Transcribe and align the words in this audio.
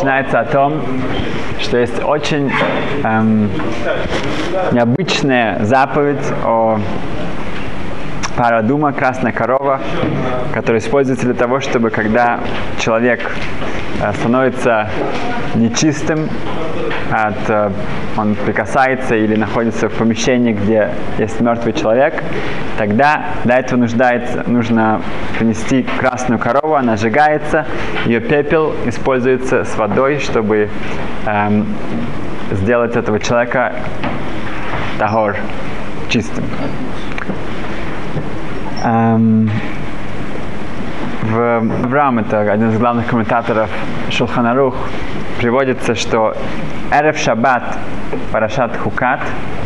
начинается 0.00 0.40
о 0.40 0.44
том, 0.46 0.80
что 1.60 1.76
есть 1.76 2.02
очень 2.02 2.50
эм, 3.04 3.50
необычная 4.72 5.62
заповедь 5.64 6.24
о 6.42 6.80
парадума, 8.34 8.92
красная 8.94 9.32
корова, 9.32 9.78
которая 10.54 10.80
используется 10.80 11.26
для 11.26 11.34
того, 11.34 11.60
чтобы 11.60 11.90
когда 11.90 12.40
человек 12.78 13.30
э, 14.00 14.12
становится 14.14 14.88
нечистым, 15.54 16.30
от, 17.10 17.48
э, 17.48 17.70
он 18.16 18.34
прикасается 18.34 19.16
или 19.16 19.34
находится 19.34 19.88
в 19.88 19.92
помещении, 19.92 20.52
где 20.52 20.90
есть 21.18 21.40
мертвый 21.40 21.72
человек, 21.72 22.22
тогда 22.78 23.24
для 23.44 23.58
этого 23.58 23.80
нуждается, 23.80 24.44
нужно 24.46 25.00
принести 25.38 25.82
красную 25.82 26.38
корову, 26.38 26.74
она 26.74 26.96
сжигается, 26.96 27.66
ее 28.06 28.20
пепел 28.20 28.74
используется 28.86 29.64
с 29.64 29.76
водой, 29.76 30.18
чтобы 30.18 30.68
эм, 31.26 31.66
сделать 32.52 32.96
этого 32.96 33.18
человека 33.18 33.74
тагор 34.98 35.36
чистым. 36.08 36.44
Эм, 38.84 39.50
в 41.22 41.58
Авраам, 41.84 42.18
это 42.18 42.40
один 42.40 42.70
из 42.70 42.78
главных 42.78 43.06
комментаторов 43.06 43.70
Шулханарух, 44.10 44.74
приводится, 45.40 45.94
что 45.94 46.36
Эрев 46.92 47.16
Шаббат, 47.16 47.78
Парашат 48.30 48.76
Хукат, 48.76 49.20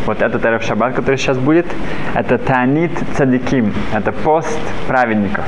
вот 0.05 0.21
этот 0.21 0.45
Эрев 0.45 0.63
Шаббат, 0.63 0.95
который 0.95 1.17
сейчас 1.17 1.37
будет, 1.37 1.65
это 2.13 2.37
Танит 2.37 2.91
Цадиким, 3.15 3.73
это 3.93 4.13
пост 4.13 4.57
праведников. 4.87 5.43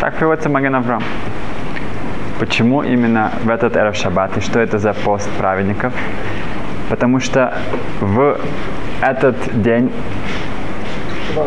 Так 0.00 0.16
приводится 0.16 0.50
Маген 0.50 0.74
Авраам. 0.74 1.02
Почему 2.38 2.82
именно 2.82 3.30
в 3.42 3.48
этот 3.48 3.74
Эрев 3.76 3.96
Шаббат 3.96 4.36
и 4.36 4.40
что 4.40 4.60
это 4.60 4.78
за 4.78 4.92
пост 4.92 5.30
праведников? 5.38 5.94
Потому 6.90 7.18
что 7.18 7.54
в 8.02 8.38
этот 9.00 9.36
день 9.62 9.90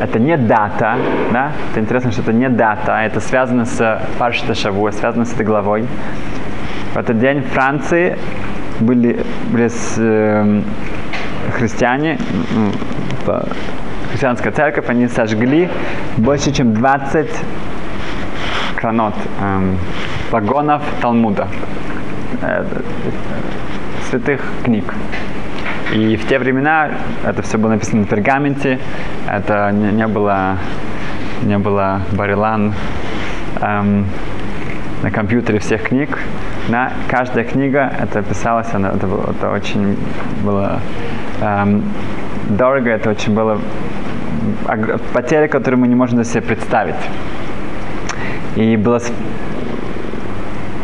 это 0.01 0.17
не 0.17 0.37
дата, 0.37 0.97
да? 1.31 1.51
Это 1.71 1.79
интересно, 1.81 2.11
что 2.11 2.21
это 2.21 2.33
не 2.33 2.49
дата, 2.49 2.97
а 2.97 3.03
это 3.03 3.19
связано 3.19 3.65
с 3.65 4.01
Паршата 4.17 4.55
Шавуа, 4.55 4.91
связано 4.91 5.25
с 5.25 5.33
этой 5.33 5.45
главой. 5.45 5.85
В 6.93 6.97
этот 6.97 7.19
день 7.19 7.41
в 7.41 7.47
Франции 7.53 8.17
были, 8.79 9.23
были 9.51 9.67
с, 9.67 9.95
э, 9.97 10.61
христиане, 11.51 12.17
христианская 14.09 14.51
церковь, 14.51 14.89
они 14.89 15.07
сожгли 15.07 15.69
больше, 16.17 16.51
чем 16.51 16.73
20 16.73 17.29
кранот, 18.75 19.13
э, 19.41 19.75
вагонов 20.31 20.81
Талмуда, 21.01 21.47
э, 22.41 22.65
святых 24.09 24.41
книг. 24.63 24.93
И 25.93 26.15
в 26.15 26.27
те 26.27 26.39
времена 26.39 26.91
это 27.25 27.41
все 27.41 27.57
было 27.57 27.71
написано 27.71 28.01
на 28.01 28.07
пергаменте, 28.07 28.79
это 29.27 29.71
не, 29.71 29.91
не 29.91 30.07
было, 30.07 30.57
не 31.43 31.57
было 31.57 32.01
Барилан 32.11 32.73
эм, 33.61 34.05
на 35.03 35.11
компьютере 35.11 35.59
всех 35.59 35.83
книг. 35.83 36.17
На 36.67 36.91
каждая 37.07 37.43
книга 37.43 37.91
это 37.99 38.21
писалось, 38.21 38.67
она, 38.73 38.89
это, 38.89 39.07
это 39.07 39.49
очень 39.49 39.97
было 40.43 40.79
эм, 41.41 41.83
дорого, 42.49 42.89
это 42.89 43.09
очень 43.09 43.33
было 43.33 43.59
потеря, 45.13 45.47
которую 45.47 45.79
мы 45.79 45.87
не 45.87 45.95
можем 45.95 46.23
себе 46.23 46.41
представить. 46.41 46.95
И 48.55 48.75
было 48.75 48.99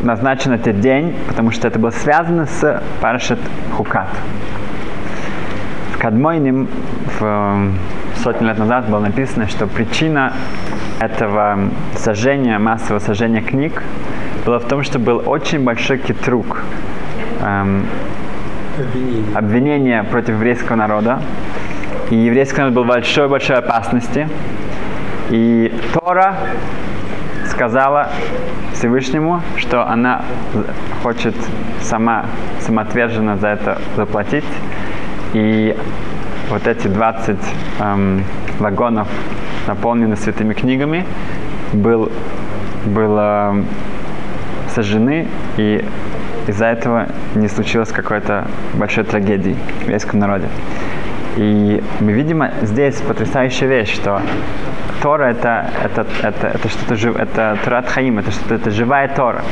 назначен 0.03 0.53
этот 0.53 0.79
день, 0.79 1.15
потому 1.27 1.51
что 1.51 1.67
это 1.67 1.79
было 1.79 1.89
связано 1.89 2.45
с 2.45 2.81
Парашат 3.01 3.39
Хукат. 3.75 4.07
Кадмойним 5.99 6.67
в 7.19 7.23
э, 7.23 7.71
сотни 8.25 8.47
лет 8.47 8.57
назад 8.57 8.89
было 8.89 9.01
написано, 9.01 9.47
что 9.47 9.67
причина 9.67 10.33
этого 10.99 11.59
сожжения, 11.95 12.57
массового 12.57 12.99
сожжения 12.99 13.41
книг 13.41 13.83
была 14.47 14.57
в 14.57 14.65
том, 14.65 14.81
что 14.81 14.97
был 14.97 15.21
очень 15.27 15.63
большой 15.63 15.99
китрук, 15.99 16.63
эм, 17.43 17.85
обвинение. 18.79 19.37
обвинение 19.37 20.03
против 20.05 20.29
еврейского 20.29 20.75
народа. 20.75 21.21
И 22.09 22.15
еврейский 22.15 22.61
народ 22.61 22.73
был 22.73 22.83
в 22.85 22.87
большой-большой 22.87 23.57
опасности. 23.57 24.27
И 25.29 25.71
Тора 25.93 26.35
сказала 27.45 28.09
Всевышнему, 28.73 29.43
что 29.57 29.87
она 29.87 30.23
хочет 31.03 31.35
сама 31.79 32.25
самоотверженно 32.61 33.37
за 33.37 33.49
это 33.49 33.77
заплатить. 33.95 34.45
И 35.33 35.77
вот 36.49 36.67
эти 36.67 36.87
20 36.87 37.37
эм, 37.79 38.23
вагонов, 38.59 39.07
наполнены 39.67 40.15
святыми 40.15 40.53
книгами, 40.53 41.05
был, 41.73 42.11
было 42.85 43.55
сожжены, 44.73 45.27
и 45.57 45.83
из-за 46.47 46.67
этого 46.67 47.07
не 47.35 47.47
случилось 47.47 47.89
какой-то 47.89 48.47
большой 48.73 49.03
трагедии 49.03 49.55
в 49.79 49.83
еврейском 49.83 50.19
народе. 50.19 50.47
И 51.37 51.83
мы 51.99 52.13
видим 52.13 52.43
здесь 52.61 52.95
потрясающая 53.01 53.67
вещь, 53.67 53.93
что 53.93 54.21
Тора 55.01 55.25
это, 55.25 55.69
это, 55.83 56.05
это, 56.23 56.47
это 56.47 56.69
что-то 56.69 56.95
жив, 56.95 57.15
это 57.17 57.57
Торат 57.63 57.89
Хаим, 57.89 58.19
это 58.19 58.31
что-то 58.31 58.55
это 58.55 58.71
живая 58.71 59.07
Тора. 59.09 59.43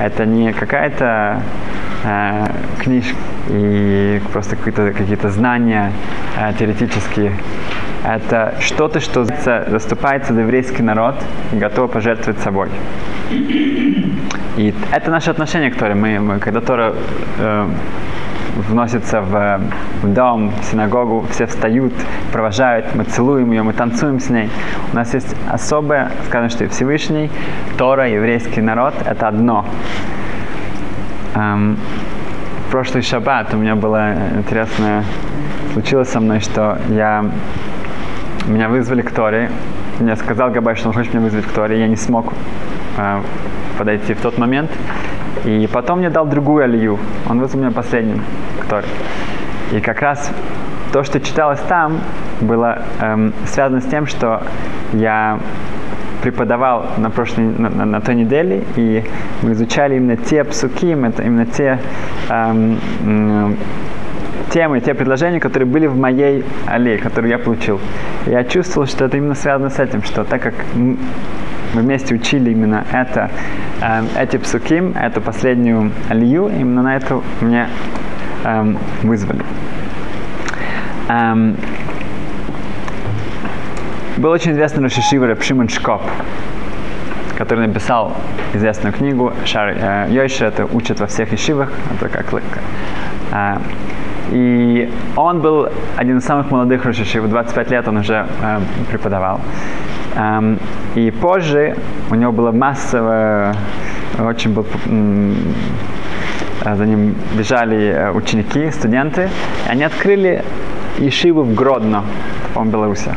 Это 0.00 0.24
не 0.24 0.52
какая-то 0.52 1.42
э, 2.04 2.46
книжка 2.78 3.16
и 3.48 4.20
просто 4.32 4.56
какие-то, 4.56 4.92
какие-то 4.92 5.30
знания 5.30 5.92
э, 6.38 6.52
теоретические. 6.58 7.32
Это 8.04 8.54
что-то, 8.60 9.00
что 9.00 9.24
заступается 9.24 10.32
за 10.32 10.42
еврейский 10.42 10.82
народ 10.82 11.16
и 11.52 11.56
готов 11.56 11.90
пожертвовать 11.90 12.40
собой. 12.40 12.68
И 13.30 14.74
это 14.92 15.10
наше 15.10 15.30
отношение 15.30 15.70
к 15.70 15.76
Торе. 15.76 15.94
Мы, 15.94 16.20
мы 16.20 16.38
когда 16.38 16.60
Тора 16.60 16.94
э, 17.38 17.68
вносится 18.56 19.20
в, 19.20 19.60
в 20.02 20.12
дом, 20.12 20.52
в 20.60 20.64
синагогу, 20.64 21.26
все 21.30 21.46
встают, 21.46 21.92
провожают, 22.32 22.94
мы 22.94 23.04
целуем 23.04 23.50
ее, 23.52 23.62
мы 23.62 23.72
танцуем 23.72 24.20
с 24.20 24.30
ней. 24.30 24.48
У 24.92 24.96
нас 24.96 25.14
есть 25.14 25.34
особое, 25.50 26.10
скажем, 26.26 26.50
что 26.50 26.68
Всевышний, 26.68 27.30
Тора, 27.76 28.08
еврейский 28.08 28.62
народ– 28.62 28.94
это 29.04 29.28
одно. 29.28 29.66
Эм, 31.36 31.76
прошлый 32.70 33.02
шаббат 33.02 33.52
у 33.52 33.58
меня 33.58 33.76
было 33.76 34.14
интересное, 34.38 35.04
случилось 35.74 36.08
со 36.08 36.18
мной, 36.18 36.40
что 36.40 36.78
я, 36.88 37.26
меня 38.46 38.70
вызвали 38.70 39.02
к 39.02 39.10
Торе, 39.10 39.50
мне 40.00 40.16
сказал 40.16 40.50
Габай, 40.50 40.76
что 40.76 40.88
он 40.88 40.94
хочет 40.94 41.12
меня 41.12 41.24
вызвать 41.24 41.44
к 41.44 41.52
Торе, 41.52 41.78
я 41.78 41.88
не 41.88 41.96
смог 41.96 42.32
э, 42.96 43.20
подойти 43.76 44.14
в 44.14 44.20
тот 44.22 44.38
момент. 44.38 44.70
И 45.44 45.68
потом 45.70 45.98
мне 45.98 46.08
дал 46.08 46.24
другую 46.24 46.64
алию. 46.64 46.98
Он 47.28 47.38
вызвал 47.38 47.60
меня 47.60 47.70
последним 47.70 48.22
к 48.62 48.64
Торе. 48.64 48.86
И 49.72 49.80
как 49.80 50.00
раз 50.00 50.32
то, 50.94 51.04
что 51.04 51.20
читалось 51.20 51.60
там, 51.68 52.00
было 52.40 52.82
эм, 53.00 53.34
связано 53.44 53.82
с 53.82 53.84
тем, 53.84 54.06
что 54.06 54.42
я 54.94 55.38
преподавал 56.26 56.86
на 56.98 57.08
прошлой, 57.08 57.44
на, 57.44 57.70
на, 57.70 57.84
на 57.84 58.00
той 58.00 58.16
неделе, 58.16 58.64
и 58.74 59.04
мы 59.42 59.52
изучали 59.52 59.94
именно 59.94 60.16
те 60.16 60.42
псуки, 60.42 60.86
именно 60.90 61.46
те 61.46 61.78
эм, 62.28 62.80
эм, 63.04 63.56
темы, 64.50 64.80
те 64.80 64.94
предложения, 64.94 65.38
которые 65.38 65.68
были 65.68 65.86
в 65.86 65.96
моей 65.96 66.44
аллее, 66.66 66.98
которые 66.98 67.30
я 67.30 67.38
получил. 67.38 67.78
Я 68.26 68.42
чувствовал, 68.42 68.88
что 68.88 69.04
это 69.04 69.16
именно 69.16 69.36
связано 69.36 69.70
с 69.70 69.78
этим, 69.78 70.02
что 70.02 70.24
так 70.24 70.42
как 70.42 70.54
мы 70.74 70.96
вместе 71.74 72.16
учили 72.16 72.50
именно 72.50 72.84
это, 72.92 73.30
э, 73.80 74.02
эти 74.18 74.36
псуким, 74.36 74.96
эту 74.96 75.20
последнюю 75.20 75.92
алию, 76.10 76.48
именно 76.48 76.82
на 76.82 76.96
это 76.96 77.20
меня 77.40 77.68
э, 78.42 78.74
вызвали. 79.04 79.44
Эм, 81.08 81.56
был 84.16 84.30
очень 84.30 84.52
известный 84.52 84.82
Рошишива 84.82 85.26
Рапшиман 85.26 85.68
Шкоп, 85.68 86.02
который 87.36 87.66
написал 87.66 88.12
известную 88.54 88.92
книгу 88.92 89.32
Шар 89.44 89.74
э, 89.76 90.26
это 90.40 90.66
учат 90.66 91.00
во 91.00 91.06
всех 91.06 91.32
ишивах, 91.32 91.70
это 91.94 92.08
как 92.08 92.26
э, 93.32 93.58
и 94.32 94.90
он 95.16 95.40
был 95.40 95.68
один 95.96 96.18
из 96.18 96.24
самых 96.24 96.50
молодых 96.50 96.84
Рошишив, 96.84 97.24
в 97.24 97.28
25 97.28 97.70
лет 97.70 97.88
он 97.88 97.98
уже 97.98 98.26
э, 98.42 98.58
преподавал. 98.90 99.40
Эм, 100.16 100.58
и 100.94 101.10
позже 101.10 101.76
у 102.10 102.14
него 102.14 102.32
было 102.32 102.50
массово, 102.50 103.54
очень 104.18 104.54
был, 104.54 104.66
за 106.64 106.86
ним 106.86 107.14
бежали 107.36 107.92
э, 107.92 108.10
ученики, 108.12 108.70
студенты, 108.70 109.28
и 109.66 109.70
они 109.70 109.84
открыли 109.84 110.42
Ишиву 110.98 111.42
в 111.42 111.54
Гродно, 111.54 112.02
по 112.54 112.64
Беларуси. 112.64 113.14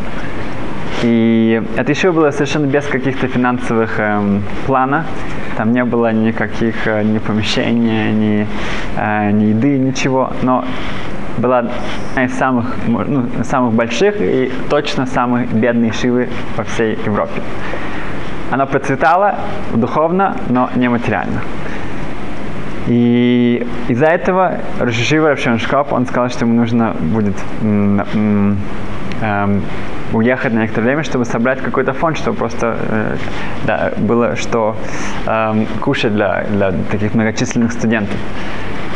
И 1.04 1.62
это 1.78 1.92
еще 1.92 2.12
было 2.12 2.32
совершенно 2.32 2.66
без 2.66 2.86
каких-то 2.86 3.28
финансовых 3.28 4.00
эм, 4.00 4.44
планов. 4.66 5.06
Там 5.56 5.72
не 5.72 5.84
было 5.86 6.12
никаких 6.12 6.88
э, 6.88 7.04
ни 7.04 7.20
помещения, 7.20 8.12
ни, 8.12 8.48
э, 8.98 9.32
ни 9.32 9.46
еды, 9.46 9.78
ничего. 9.78 10.34
Но 10.42 10.66
была 11.38 11.60
одна 11.60 12.26
из 12.26 12.34
самых, 12.38 12.76
ну, 12.88 13.26
самых 13.44 13.74
больших 13.74 14.16
и 14.20 14.52
точно 14.70 15.06
самых 15.06 15.52
бедные 15.54 15.94
шивы 15.94 16.28
во 16.58 16.64
всей 16.66 16.98
Европе. 17.06 17.42
Она 18.52 18.66
процветала 18.66 19.36
духовно, 19.74 20.36
но 20.50 20.70
не 20.76 20.90
материально. 20.90 21.42
И 22.88 23.66
из-за 23.88 24.08
этого 24.08 24.58
Рашишива 24.80 25.30
Равшаншкоп, 25.30 25.94
он 25.94 26.08
сказал, 26.08 26.30
что 26.30 26.46
ему 26.46 26.56
нужно 26.56 26.96
будет 27.00 27.36
эм, 29.22 29.62
уехать 30.14 30.54
на 30.54 30.60
некоторое 30.60 30.88
время, 30.88 31.04
чтобы 31.04 31.26
собрать 31.26 31.62
какой-то 31.62 31.94
фонд, 31.94 32.18
чтобы 32.18 32.38
просто 32.38 32.78
э, 32.80 33.18
да, 33.66 33.94
было 33.98 34.36
что 34.36 34.76
э, 35.26 35.66
кушать 35.82 36.14
для, 36.14 36.44
для 36.44 36.72
таких 36.92 37.14
многочисленных 37.14 37.72
студентов. 37.72 38.18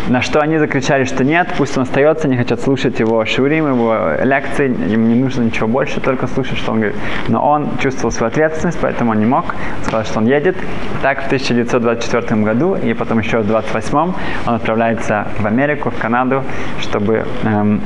На 0.09 0.21
что 0.21 0.41
они 0.41 0.57
закричали, 0.57 1.05
что 1.05 1.23
нет, 1.23 1.53
пусть 1.57 1.77
он 1.77 1.83
остается, 1.83 2.27
не 2.27 2.35
хотят 2.35 2.59
слушать 2.59 2.99
его 2.99 3.23
шурим, 3.25 3.67
его 3.67 4.15
лекции, 4.21 4.67
им 4.67 5.07
не 5.07 5.15
нужно 5.15 5.43
ничего 5.43 5.67
больше, 5.67 6.01
только 6.01 6.27
слушать, 6.27 6.57
что 6.57 6.73
он 6.73 6.81
говорит. 6.81 6.97
Но 7.29 7.47
он 7.47 7.77
чувствовал 7.79 8.11
свою 8.11 8.29
ответственность, 8.29 8.77
поэтому 8.81 9.11
он 9.11 9.19
не 9.19 9.25
мог. 9.25 9.55
Сказал, 9.83 10.03
что 10.03 10.19
он 10.19 10.25
едет. 10.25 10.57
Так 11.01 11.23
в 11.23 11.25
1924 11.27 12.41
году 12.41 12.75
и 12.75 12.93
потом 12.93 13.19
еще 13.19 13.37
в 13.37 13.49
1928 13.49 14.13
он 14.45 14.53
отправляется 14.53 15.27
в 15.39 15.45
Америку, 15.45 15.89
в 15.89 15.97
Канаду, 15.97 16.43
чтобы 16.81 17.25
эм, 17.43 17.81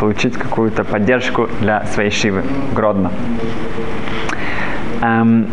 получить 0.00 0.36
какую-то 0.36 0.82
поддержку 0.82 1.48
для 1.60 1.84
своей 1.84 2.10
шивы 2.10 2.42
Гродно. 2.74 3.12
Эм, 5.00 5.46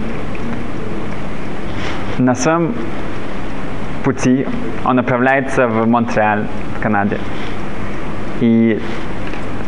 на 2.17 2.33
своем 2.35 2.73
пути 4.03 4.47
он 4.85 4.95
направляется 4.95 5.67
в 5.67 5.87
Монреаль, 5.87 6.45
в 6.77 6.81
Канаде. 6.81 7.17
И 8.41 8.81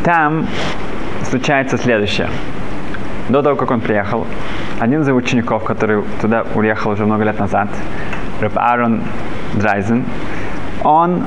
там 0.04 0.46
случается 1.22 1.78
следующее. 1.78 2.28
До 3.28 3.42
того, 3.42 3.56
как 3.56 3.70
он 3.70 3.80
приехал, 3.80 4.26
один 4.80 5.02
из 5.02 5.08
учеников, 5.08 5.64
который 5.64 6.02
туда 6.20 6.44
уехал 6.54 6.92
уже 6.92 7.06
много 7.06 7.24
лет 7.24 7.38
назад, 7.38 7.68
Рэп 8.40 8.58
Аарон 8.58 9.02
Драйзен, 9.54 10.04
он 10.82 11.24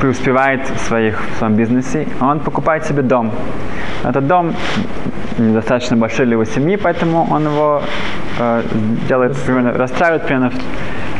преуспевает 0.00 0.68
в, 0.68 0.78
своих, 0.78 1.20
в 1.20 1.38
своем 1.38 1.54
бизнесе, 1.54 2.08
он 2.20 2.40
покупает 2.40 2.84
себе 2.86 3.02
дом. 3.02 3.30
Этот 4.04 4.26
дом 4.26 4.54
недостаточно 5.38 5.96
большой 5.96 6.26
для 6.26 6.34
его 6.34 6.44
семьи, 6.44 6.76
поэтому 6.76 7.26
он 7.30 7.44
его 7.46 7.82
э, 8.38 8.62
делает, 9.08 9.36
примерно, 9.36 9.72
расстраивает 9.72 10.22
примерно 10.24 10.52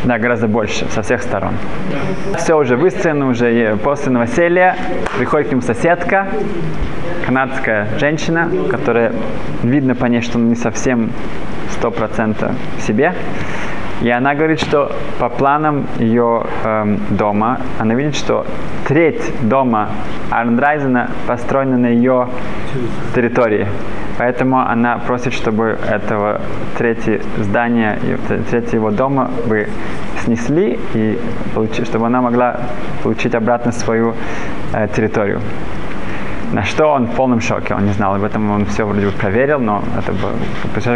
да, 0.04 0.18
гораздо 0.18 0.48
больше, 0.48 0.86
со 0.90 1.02
всех 1.02 1.22
сторон. 1.22 1.54
Все 2.36 2.56
уже 2.56 2.76
выстроено, 2.76 3.28
уже 3.28 3.76
после 3.82 4.12
новоселья 4.12 4.76
приходит 5.18 5.48
к 5.48 5.50
нему 5.52 5.62
соседка, 5.62 6.28
канадская 7.26 7.88
женщина, 7.98 8.50
которая 8.70 9.12
видно 9.62 9.94
по 9.94 10.06
ней, 10.06 10.20
что 10.20 10.38
он 10.38 10.48
не 10.48 10.54
совсем 10.54 11.10
сто 11.72 11.90
процентов 11.90 12.52
в 12.78 12.82
себе. 12.82 13.14
И 14.02 14.10
она 14.10 14.34
говорит, 14.34 14.60
что 14.60 14.92
по 15.18 15.28
планам 15.28 15.86
ее 15.98 16.44
эм, 16.64 17.00
дома, 17.10 17.60
она 17.78 17.94
видит, 17.94 18.14
что 18.14 18.46
треть 18.86 19.22
дома 19.42 19.88
Арндрайзена 20.30 21.10
построена 21.26 21.76
на 21.78 21.86
ее 21.86 22.28
территории. 23.14 23.66
Поэтому 24.18 24.58
она 24.58 24.98
просит, 24.98 25.32
чтобы 25.32 25.78
этого 25.88 26.40
третье 26.76 27.20
здание, 27.38 27.98
третье 28.50 28.76
его 28.76 28.90
дома 28.90 29.30
бы 29.46 29.68
снесли, 30.24 30.78
и 30.94 31.18
получи, 31.54 31.84
чтобы 31.84 32.06
она 32.06 32.20
могла 32.20 32.60
получить 33.02 33.34
обратно 33.34 33.72
свою 33.72 34.14
э, 34.72 34.88
территорию. 34.94 35.40
На 36.52 36.64
что 36.64 36.86
он 36.86 37.06
в 37.06 37.14
полном 37.14 37.40
шоке, 37.40 37.74
он 37.74 37.84
не 37.84 37.92
знал 37.92 38.14
об 38.14 38.24
этом, 38.24 38.50
он 38.50 38.64
все 38.66 38.84
вроде 38.84 39.06
бы 39.06 39.12
проверил, 39.12 39.60
но 39.60 39.82
это 39.98 40.12
была 40.12 40.32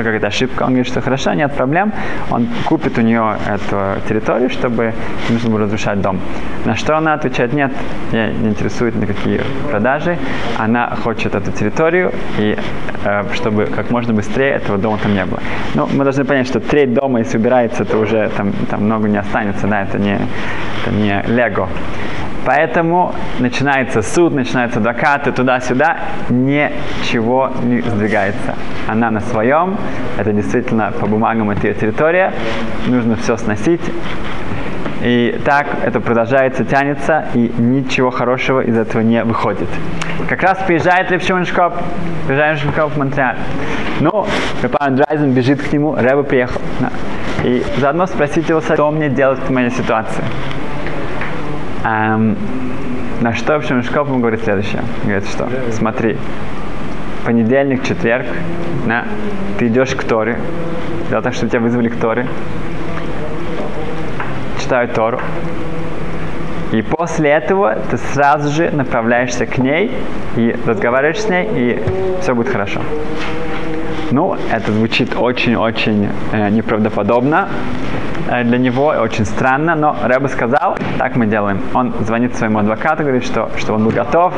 какая-то 0.02 0.26
ошибка. 0.26 0.62
Он 0.62 0.68
говорит, 0.68 0.86
что 0.86 1.00
хорошо, 1.00 1.34
нет 1.34 1.52
проблем, 1.54 1.92
он 2.30 2.48
купит 2.64 2.98
у 2.98 3.02
нее 3.02 3.36
эту 3.46 4.00
территорию, 4.08 4.48
чтобы 4.48 4.94
нужно 5.28 5.50
было 5.50 5.60
разрушать 5.60 6.00
дом. 6.00 6.20
На 6.64 6.74
что 6.74 6.96
она 6.96 7.14
отвечает, 7.14 7.52
нет, 7.52 7.70
меня 8.12 8.32
не 8.32 8.48
интересуют 8.48 8.94
никакие 8.94 9.42
продажи, 9.70 10.16
она 10.58 10.96
хочет 11.02 11.34
эту 11.34 11.52
территорию, 11.52 12.12
и 12.38 12.56
э, 13.04 13.24
чтобы 13.34 13.66
как 13.66 13.90
можно 13.90 14.14
быстрее 14.14 14.52
этого 14.52 14.78
дома 14.78 14.98
там 15.02 15.14
не 15.14 15.24
было. 15.24 15.40
Ну, 15.74 15.86
мы 15.92 16.04
должны 16.04 16.24
понять, 16.24 16.46
что 16.46 16.60
треть 16.60 16.94
дома, 16.94 17.18
если 17.18 17.36
убирается, 17.38 17.84
то 17.84 17.98
уже 17.98 18.30
там, 18.36 18.52
там 18.70 18.84
много 18.84 19.08
не 19.08 19.18
останется, 19.18 19.66
да, 19.66 19.82
это 19.82 19.98
не, 19.98 20.14
это 20.14 20.94
не 20.94 21.22
лего. 21.26 21.68
Поэтому 22.44 23.14
начинается 23.38 24.02
суд, 24.02 24.34
начинаются 24.34 24.78
адвокаты 24.78 25.32
туда-сюда, 25.32 25.98
ничего 26.28 27.50
не 27.62 27.80
сдвигается. 27.80 28.56
Она 28.88 29.10
на 29.10 29.20
своем, 29.20 29.76
это 30.18 30.32
действительно 30.32 30.92
по 31.00 31.06
бумагам 31.06 31.50
это 31.50 31.68
ее 31.68 31.74
территория, 31.74 32.32
нужно 32.86 33.16
все 33.16 33.36
сносить. 33.36 33.82
И 35.02 35.40
так 35.44 35.66
это 35.84 36.00
продолжается, 36.00 36.64
тянется, 36.64 37.26
и 37.34 37.52
ничего 37.58 38.10
хорошего 38.10 38.60
из 38.60 38.76
этого 38.76 39.02
не 39.02 39.24
выходит. 39.24 39.68
Как 40.28 40.42
раз 40.42 40.58
приезжает 40.64 41.10
Левшимон 41.10 41.44
Шкоп, 41.44 41.74
приезжает 42.26 42.58
Шкоп 42.58 42.92
в 42.92 42.98
Монреаль. 42.98 43.36
Ну, 44.00 44.26
Репан 44.62 44.94
Драйзен 44.94 45.32
бежит 45.32 45.60
к 45.60 45.72
нему, 45.72 45.96
Рэба 45.96 46.22
приехал. 46.22 46.60
И 47.42 47.64
заодно 47.78 48.06
спросить 48.06 48.48
его, 48.48 48.60
что 48.60 48.90
мне 48.92 49.08
делать 49.08 49.40
в 49.40 49.50
моей 49.50 49.70
ситуации. 49.70 50.22
Эм, 51.84 52.36
на 53.20 53.34
что, 53.34 53.54
в 53.54 53.56
общем, 53.56 53.82
Шкоп 53.82 54.08
говорит 54.08 54.42
следующее. 54.42 54.82
Говорит, 55.04 55.26
что 55.28 55.48
смотри, 55.72 56.16
понедельник, 57.24 57.82
четверг, 57.82 58.26
да, 58.86 59.04
ты 59.58 59.68
идешь 59.68 59.94
к 59.94 60.04
Торе, 60.04 60.38
дело 61.10 61.22
так, 61.22 61.34
что 61.34 61.48
тебя 61.48 61.60
вызвали 61.60 61.88
к 61.88 61.96
Торе, 61.96 62.26
читают 64.60 64.94
Тору, 64.94 65.20
и 66.72 66.82
после 66.82 67.30
этого 67.30 67.76
ты 67.90 67.98
сразу 67.98 68.50
же 68.50 68.70
направляешься 68.70 69.46
к 69.46 69.58
ней 69.58 69.92
и 70.36 70.56
разговариваешь 70.64 71.20
с 71.20 71.28
ней, 71.28 71.48
и 71.52 71.82
все 72.20 72.34
будет 72.34 72.48
хорошо. 72.48 72.80
Ну, 74.10 74.36
это 74.50 74.72
звучит 74.72 75.14
очень-очень 75.16 76.08
э, 76.32 76.48
неправдоподобно, 76.50 77.48
для 78.26 78.58
него 78.58 78.86
очень 78.86 79.24
странно, 79.24 79.74
но 79.74 79.96
Рэба 80.02 80.28
сказал, 80.28 80.76
так 80.98 81.16
мы 81.16 81.26
делаем. 81.26 81.60
Он 81.74 81.92
звонит 82.00 82.34
своему 82.34 82.58
адвокату, 82.58 83.02
говорит, 83.02 83.24
что, 83.24 83.50
что 83.56 83.74
он 83.74 83.84
был 83.84 83.90
готов, 83.90 84.32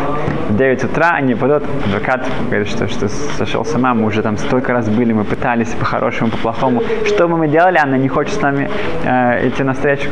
в 0.48 0.56
9 0.56 0.84
утра 0.84 1.10
они 1.12 1.34
пойдут, 1.34 1.64
адвокат 1.86 2.26
говорит, 2.46 2.68
что, 2.68 2.88
что 2.88 3.08
сошел 3.08 3.64
сама, 3.64 3.94
мы 3.94 4.06
уже 4.06 4.22
там 4.22 4.36
столько 4.36 4.72
раз 4.72 4.88
были, 4.88 5.12
мы 5.12 5.24
пытались 5.24 5.68
по-хорошему, 5.68 6.30
по-плохому. 6.30 6.82
Что 7.06 7.28
бы 7.28 7.36
мы 7.36 7.48
делали, 7.48 7.78
она 7.78 7.96
не 7.96 8.08
хочет 8.08 8.34
с 8.34 8.40
нами 8.40 8.70
э, 9.04 9.48
идти 9.48 9.62
на 9.62 9.72
встречу. 9.74 10.08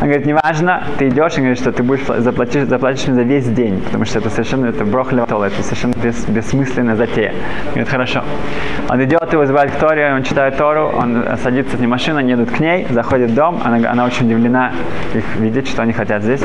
Он 0.00 0.08
говорит, 0.08 0.26
неважно, 0.26 0.82
ты 0.98 1.08
идешь, 1.08 1.34
он 1.34 1.44
говорит, 1.44 1.58
что 1.58 1.70
ты 1.70 1.84
будешь 1.84 2.04
заплатишь, 2.04 2.64
заплатишь 2.64 3.06
за 3.06 3.22
весь 3.22 3.46
день, 3.46 3.80
потому 3.80 4.04
что 4.04 4.18
это 4.18 4.30
совершенно 4.30 4.66
это 4.66 4.84
брохля 4.84 5.22
это 5.22 5.62
совершенно 5.62 5.94
бес, 6.02 6.24
бессмысленная 6.26 6.96
затея. 6.96 7.30
Он 7.30 7.70
говорит, 7.70 7.88
хорошо. 7.88 8.24
Он 8.88 9.04
идет, 9.04 9.32
его 9.32 9.42
вызывает 9.42 9.78
Торию, 9.78 10.16
он 10.16 10.24
читает 10.24 10.56
Тору, 10.56 10.88
он 10.88 11.24
садится 11.42 11.76
в 11.76 11.80
машину, 11.82 12.18
они 12.18 12.30
едут 12.30 12.50
к 12.50 12.58
ней, 12.58 12.71
заходит 12.90 13.30
в 13.30 13.34
дом, 13.34 13.60
она, 13.64 13.90
она 13.90 14.04
очень 14.04 14.26
удивлена 14.26 14.72
их 15.14 15.24
видеть, 15.36 15.68
что 15.68 15.82
они 15.82 15.92
хотят 15.92 16.22
здесь. 16.22 16.42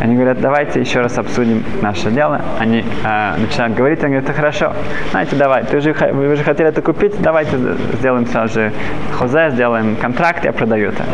Они 0.00 0.14
говорят, 0.14 0.40
давайте 0.40 0.80
еще 0.80 1.00
раз 1.00 1.18
обсудим 1.18 1.64
наше 1.82 2.10
дело. 2.10 2.40
Они 2.58 2.84
э, 3.04 3.36
начинают 3.38 3.74
говорить, 3.76 4.02
они 4.04 4.14
говорят, 4.14 4.30
это 4.30 4.36
хорошо, 4.36 4.72
знаете, 5.10 5.36
давай, 5.36 5.64
ты 5.64 5.80
же, 5.80 5.92
вы 6.12 6.36
же 6.36 6.44
хотели 6.44 6.68
это 6.68 6.82
купить, 6.82 7.20
давайте 7.20 7.56
сделаем 7.98 8.26
сразу 8.26 8.54
же 8.54 8.72
хозе, 9.12 9.50
сделаем 9.50 9.96
контракт, 9.96 10.44
я 10.44 10.52
продаю 10.52 10.90
это. 10.90 11.04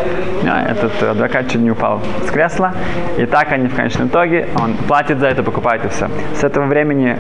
А 0.47 0.71
этот 0.71 1.02
адвокат 1.02 1.49
чуть 1.49 1.61
не 1.61 1.71
упал 1.71 2.00
с 2.26 2.30
кресла, 2.30 2.73
и 3.18 3.26
так 3.26 3.52
они 3.52 3.68
в 3.68 3.75
конечном 3.75 4.09
итоге, 4.09 4.49
он 4.61 4.75
платит 4.88 5.18
за 5.18 5.28
это, 5.28 5.42
покупает 5.42 5.85
и 5.85 5.88
все. 5.88 6.09
С 6.35 6.44
этого 6.44 6.66
времени 6.66 7.16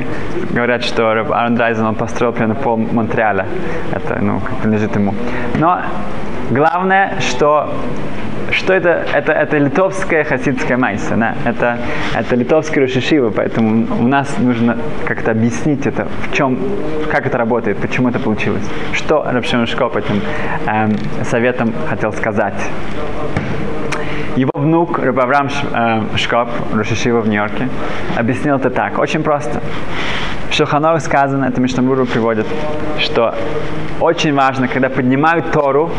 говорят, 0.50 0.82
что 0.82 1.08
Аарон 1.10 1.54
Драйзен, 1.54 1.84
он 1.84 1.94
построил 1.94 2.32
примерно 2.32 2.54
пол 2.54 2.76
Монреаля, 2.76 3.46
это, 3.92 4.18
ну, 4.20 4.40
принадлежит 4.62 4.94
ему. 4.96 5.14
Но 5.58 5.80
Главное, 6.50 7.14
что 7.20 7.70
что 8.50 8.72
это? 8.72 9.04
Это, 9.12 9.32
это 9.32 9.58
литовская 9.58 10.24
хасидская 10.24 10.76
майса, 10.76 11.16
да? 11.16 11.34
это, 11.44 11.78
это 12.14 12.36
литовский 12.36 12.82
Рошишива, 12.82 13.30
поэтому 13.30 13.86
у 13.98 14.06
нас 14.06 14.36
нужно 14.38 14.76
как-то 15.06 15.30
объяснить 15.30 15.86
это, 15.86 16.06
в 16.28 16.34
чем, 16.34 16.58
как 17.10 17.26
это 17.26 17.38
работает, 17.38 17.78
почему 17.78 18.10
это 18.10 18.18
получилось. 18.18 18.62
Что 18.92 19.24
Рабшин 19.24 19.66
Шкоп 19.66 19.96
этим 19.96 20.20
эм, 20.66 20.96
советом 21.24 21.72
хотел 21.88 22.12
сказать. 22.12 22.54
Его 24.36 24.50
внук 24.54 24.98
Рабаврам 24.98 25.48
э, 25.48 26.02
Шкоп, 26.16 26.48
Рошишива 26.74 27.20
в 27.20 27.28
Нью-Йорке, 27.28 27.68
объяснил 28.16 28.56
это 28.56 28.70
так, 28.70 28.98
очень 28.98 29.22
просто 29.22 29.60
В 30.54 30.56
Шуханорах 30.56 31.02
сказано, 31.02 31.46
это 31.46 31.60
Мишнабуру 31.60 32.06
приводит, 32.06 32.46
что 33.00 33.34
очень 34.00 34.32
важно, 34.32 34.68
когда 34.68 34.88
поднимают 34.88 35.50
Тору, 35.50 35.90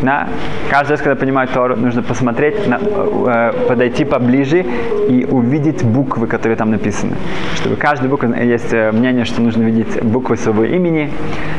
да, 0.00 0.28
каждый 0.70 0.92
раз, 0.92 1.00
когда 1.00 1.16
поднимают 1.16 1.50
Тору, 1.50 1.74
нужно 1.74 2.00
посмотреть, 2.00 2.68
на, 2.68 2.78
э, 2.78 3.52
подойти 3.66 4.04
поближе 4.04 4.64
и 5.08 5.26
увидеть 5.28 5.82
буквы, 5.82 6.28
которые 6.28 6.56
там 6.56 6.70
написаны. 6.70 7.16
Чтобы 7.56 7.74
каждая 7.74 8.08
буква, 8.08 8.32
есть 8.36 8.72
э, 8.72 8.92
мнение, 8.92 9.24
что 9.24 9.42
нужно 9.42 9.64
видеть 9.64 10.00
буквы 10.04 10.36
своего 10.36 10.62
имени, 10.62 11.12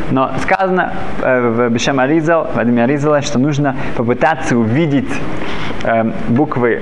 но 0.09 0.31
сказано 0.41 0.93
э, 1.21 1.49
в 1.49 1.69
Бешем 1.69 1.99
Аризал, 1.99 2.47
в 2.55 2.57
Адаме 2.57 2.85
Аризала, 2.85 3.21
что 3.21 3.39
нужно 3.39 3.75
попытаться 3.97 4.57
увидеть 4.57 5.11
э, 5.83 6.09
буквы 6.29 6.81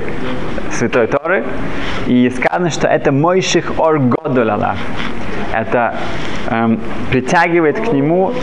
Святой 0.74 1.08
Торы, 1.08 1.44
и 2.06 2.29
сказано, 2.29 2.70
что 2.70 2.88
это 2.88 3.12
Мойших 3.12 3.79
Ор 3.79 3.98
Годолала. 3.98 4.75
Это 5.53 5.96
эм, 6.50 6.79
притягивает 7.12 7.79
к 7.79 7.91
нему 7.94 8.34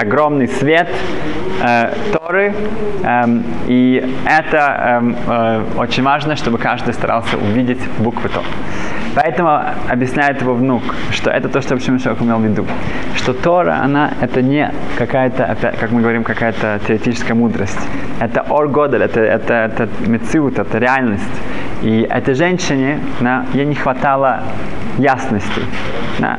огромный 0.00 0.48
свет 0.48 0.88
э, 1.62 1.94
Торы, 2.12 2.54
эм, 3.04 3.44
и 3.66 4.04
это 4.26 5.00
эм, 5.00 5.16
э, 5.26 5.62
очень 5.76 6.02
важно, 6.02 6.36
чтобы 6.36 6.58
каждый 6.58 6.94
старался 6.94 7.36
увидеть 7.36 7.80
буквы 7.98 8.28
Торы. 8.28 8.46
Поэтому 9.14 9.60
объясняет 9.90 10.40
его 10.40 10.54
внук, 10.54 10.82
что 11.10 11.30
это 11.30 11.48
то, 11.48 11.60
что 11.60 11.78
Шимшок 11.78 12.22
имел 12.22 12.38
в 12.38 12.44
виду. 12.44 12.66
Что 13.14 13.34
Тора, 13.34 13.80
она, 13.82 14.10
это 14.22 14.40
не 14.40 14.72
какая-то, 14.96 15.56
как 15.78 15.90
мы 15.90 16.00
говорим, 16.00 16.24
какая-то 16.24 16.80
теоретическая 16.86 17.34
мудрость. 17.34 17.78
Это 18.20 18.40
оргодель, 18.40 19.02
это, 19.02 19.20
это, 19.20 19.54
это 19.54 19.88
мециут, 20.06 20.58
это 20.58 20.78
реальность. 20.78 21.24
И 21.82 22.06
этой 22.08 22.34
женщине, 22.34 23.00
да, 23.20 23.44
ей 23.54 23.66
не 23.66 23.74
хватало 23.74 24.42
ясности. 24.98 25.62
Да. 26.18 26.38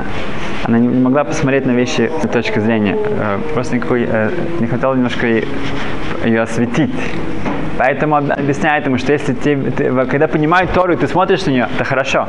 Она 0.64 0.80
не 0.80 0.88
могла 0.88 1.26
посмотреть 1.26 1.66
на 1.66 1.72
вещи 1.72 2.10
с 2.24 2.28
точки 2.30 2.60
зрения. 2.60 2.96
Э, 2.98 3.40
просто 3.54 3.76
никакой, 3.76 4.08
э, 4.10 4.32
не 4.62 4.68
хватало 4.68 4.96
немножко 4.96 5.28
ее 5.28 6.42
осветить. 6.42 6.94
Поэтому 7.78 8.18
объясняет 8.18 8.86
ему, 8.86 8.98
что 8.98 9.14
если 9.14 9.34
ты, 9.34 9.56
ты 9.72 9.92
когда 10.06 10.28
понимают 10.28 10.72
Тору, 10.72 10.96
ты 10.96 11.08
смотришь 11.08 11.46
на 11.46 11.52
нее, 11.52 11.68
это 11.74 11.84
хорошо. 11.84 12.28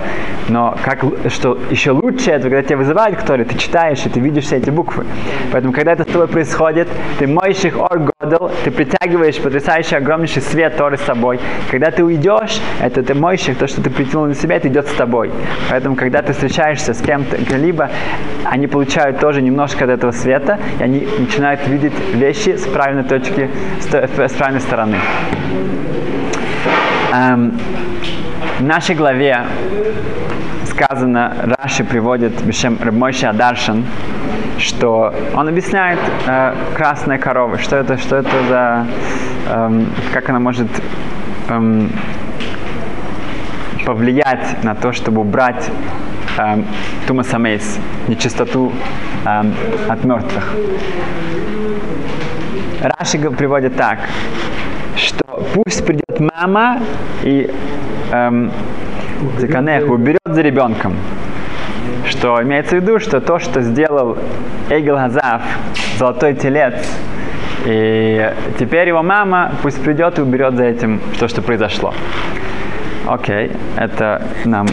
Но 0.48 0.76
как, 0.84 1.04
что 1.28 1.58
еще 1.70 1.90
лучше 1.90 2.30
это, 2.30 2.44
когда 2.44 2.62
тебя 2.62 2.78
вызывают 2.78 3.18
к 3.18 3.22
Торе, 3.22 3.44
ты 3.44 3.56
читаешь 3.58 4.04
и 4.06 4.08
ты 4.08 4.20
видишь 4.20 4.44
все 4.44 4.56
эти 4.56 4.70
буквы. 4.70 5.04
Поэтому, 5.52 5.72
когда 5.72 5.92
это 5.92 6.04
с 6.04 6.06
тобой 6.06 6.28
происходит, 6.28 6.88
ты 7.18 7.26
моешь 7.26 7.64
их 7.64 7.76
оргодл, 7.78 8.50
ты 8.64 8.70
притягиваешь 8.70 9.38
потрясающий 9.38 9.96
огромнейший 9.96 10.42
свет 10.42 10.76
Торы 10.76 10.96
с 10.96 11.02
собой. 11.02 11.40
Когда 11.70 11.90
ты 11.90 12.04
уйдешь, 12.04 12.60
это 12.80 13.02
ты 13.02 13.14
моешь 13.14 13.48
их, 13.48 13.58
то, 13.58 13.66
что 13.66 13.82
ты 13.82 13.90
притянул 13.90 14.26
на 14.26 14.34
себя, 14.34 14.56
это 14.56 14.68
идет 14.68 14.86
с 14.86 14.94
тобой. 14.94 15.30
Поэтому, 15.70 15.96
когда 15.96 16.22
ты 16.22 16.32
встречаешься 16.32 16.94
с 16.94 17.00
кем-то, 17.00 17.36
либо 17.56 17.90
они 18.44 18.66
получают 18.66 19.20
тоже 19.20 19.42
немножко 19.42 19.84
от 19.84 19.90
этого 19.90 20.10
света, 20.10 20.58
и 20.78 20.82
они 20.82 21.06
начинают 21.18 21.66
видеть 21.66 21.92
вещи 22.14 22.56
с 22.56 22.66
правильной 22.66 23.04
точки, 23.04 23.50
с 23.80 24.32
правильной 24.32 24.60
стороны. 24.60 24.96
Эм, 27.12 27.58
в 28.58 28.62
нашей 28.62 28.94
главе 28.94 29.44
сказано, 30.66 31.32
Раши 31.58 31.84
приводит 31.84 32.42
Бешем 32.42 32.78
Рабмойши 32.80 33.26
Адаршан, 33.26 33.84
что 34.58 35.14
он 35.34 35.48
объясняет 35.48 36.00
э, 36.26 36.54
красная 36.76 37.18
корова, 37.18 37.58
что 37.58 37.76
это, 37.76 37.96
что 37.98 38.16
это 38.16 38.30
за, 38.48 38.86
эм, 39.50 39.86
как 40.12 40.28
она 40.28 40.40
может 40.40 40.66
эм, 41.48 41.90
повлиять 43.86 44.62
на 44.64 44.74
то, 44.74 44.92
чтобы 44.92 45.20
убрать 45.20 45.70
эм, 46.38 46.66
тумасамейс, 47.06 47.78
нечистоту 48.08 48.72
эм, 49.24 49.54
от 49.88 50.04
мертвых. 50.04 50.54
Раши 52.82 53.18
приводит 53.18 53.76
так, 53.76 53.98
что 55.04 55.24
пусть 55.54 55.84
придет 55.86 56.20
мама 56.20 56.80
и 57.22 57.50
эм, 58.12 58.50
Заканех 59.38 59.88
уберет 59.88 60.20
за 60.24 60.42
ребенком. 60.42 60.96
Что 62.06 62.42
имеется 62.42 62.76
в 62.76 62.82
виду, 62.82 62.98
что 62.98 63.20
то, 63.20 63.38
что 63.38 63.62
сделал 63.62 64.18
Эгел 64.70 64.96
Газав, 64.96 65.42
золотой 65.98 66.34
телец, 66.34 66.74
и 67.64 68.30
теперь 68.58 68.88
его 68.88 69.02
мама 69.02 69.52
пусть 69.62 69.82
придет 69.82 70.18
и 70.18 70.22
уберет 70.22 70.56
за 70.56 70.64
этим 70.64 71.00
то, 71.18 71.28
что 71.28 71.42
произошло. 71.42 71.94
Окей, 73.06 73.52
это 73.76 74.22
нам 74.44 74.66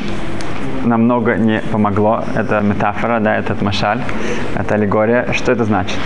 намного 0.84 1.36
не 1.36 1.62
помогло. 1.72 2.24
Это 2.36 2.62
метафора, 2.62 3.20
да, 3.20 3.38
этот 3.38 3.62
машаль, 3.62 4.02
это 4.56 4.76
аллегория. 4.76 5.28
Что 5.34 5.52
это 5.52 5.64
значит? 5.64 5.98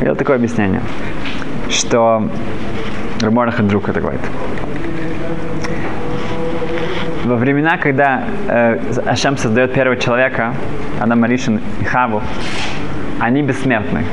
Вот 0.00 0.18
такое 0.18 0.36
объяснение, 0.36 0.80
что 1.70 2.28
Раборах 3.22 3.60
друг 3.62 3.88
это 3.88 4.00
говорит. 4.00 4.20
Во 7.24 7.36
времена, 7.36 7.76
когда 7.76 8.24
э, 8.48 8.78
Ашем 9.06 9.36
создает 9.36 9.72
первого 9.72 9.96
человека, 9.96 10.54
Адам 11.00 11.20
Маришин 11.20 11.60
и 11.80 11.84
Хаву, 11.84 12.20
они 13.20 13.42
бессмертны. 13.42 14.04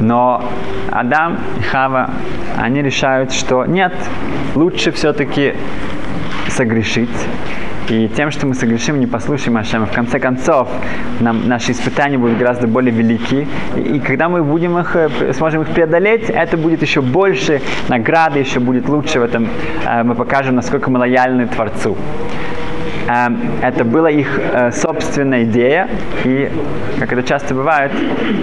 Но 0.00 0.42
Адам 0.90 1.38
и 1.58 1.62
Хава, 1.62 2.10
они 2.56 2.82
решают, 2.82 3.32
что 3.32 3.66
нет, 3.66 3.92
лучше 4.54 4.90
все-таки 4.92 5.54
согрешить 6.48 7.10
и 7.88 8.08
тем, 8.08 8.30
что 8.30 8.46
мы 8.46 8.54
согрешим, 8.54 9.00
не 9.00 9.06
послушаем 9.06 9.56
Ашема. 9.56 9.86
В 9.86 9.92
конце 9.92 10.18
концов, 10.18 10.68
нам, 11.20 11.48
наши 11.48 11.72
испытания 11.72 12.18
будут 12.18 12.38
гораздо 12.38 12.66
более 12.66 12.92
велики. 12.92 13.46
И, 13.76 13.96
и 13.96 14.00
когда 14.00 14.28
мы 14.28 14.42
будем 14.42 14.78
их, 14.78 14.96
э, 14.96 15.32
сможем 15.32 15.62
их 15.62 15.68
преодолеть, 15.68 16.30
это 16.30 16.56
будет 16.56 16.82
еще 16.82 17.00
больше 17.00 17.60
награды, 17.88 18.38
еще 18.38 18.60
будет 18.60 18.88
лучше 18.88 19.20
в 19.20 19.22
этом. 19.22 19.48
Э, 19.86 20.02
мы 20.02 20.14
покажем, 20.14 20.54
насколько 20.54 20.90
мы 20.90 20.98
лояльны 20.98 21.46
Творцу. 21.46 21.96
Эм, 23.08 23.40
это 23.62 23.84
была 23.84 24.10
их 24.10 24.40
э, 24.52 24.70
собственная 24.70 25.42
идея, 25.44 25.88
и, 26.24 26.50
как 27.00 27.12
это 27.12 27.22
часто 27.22 27.54
бывает, 27.54 27.90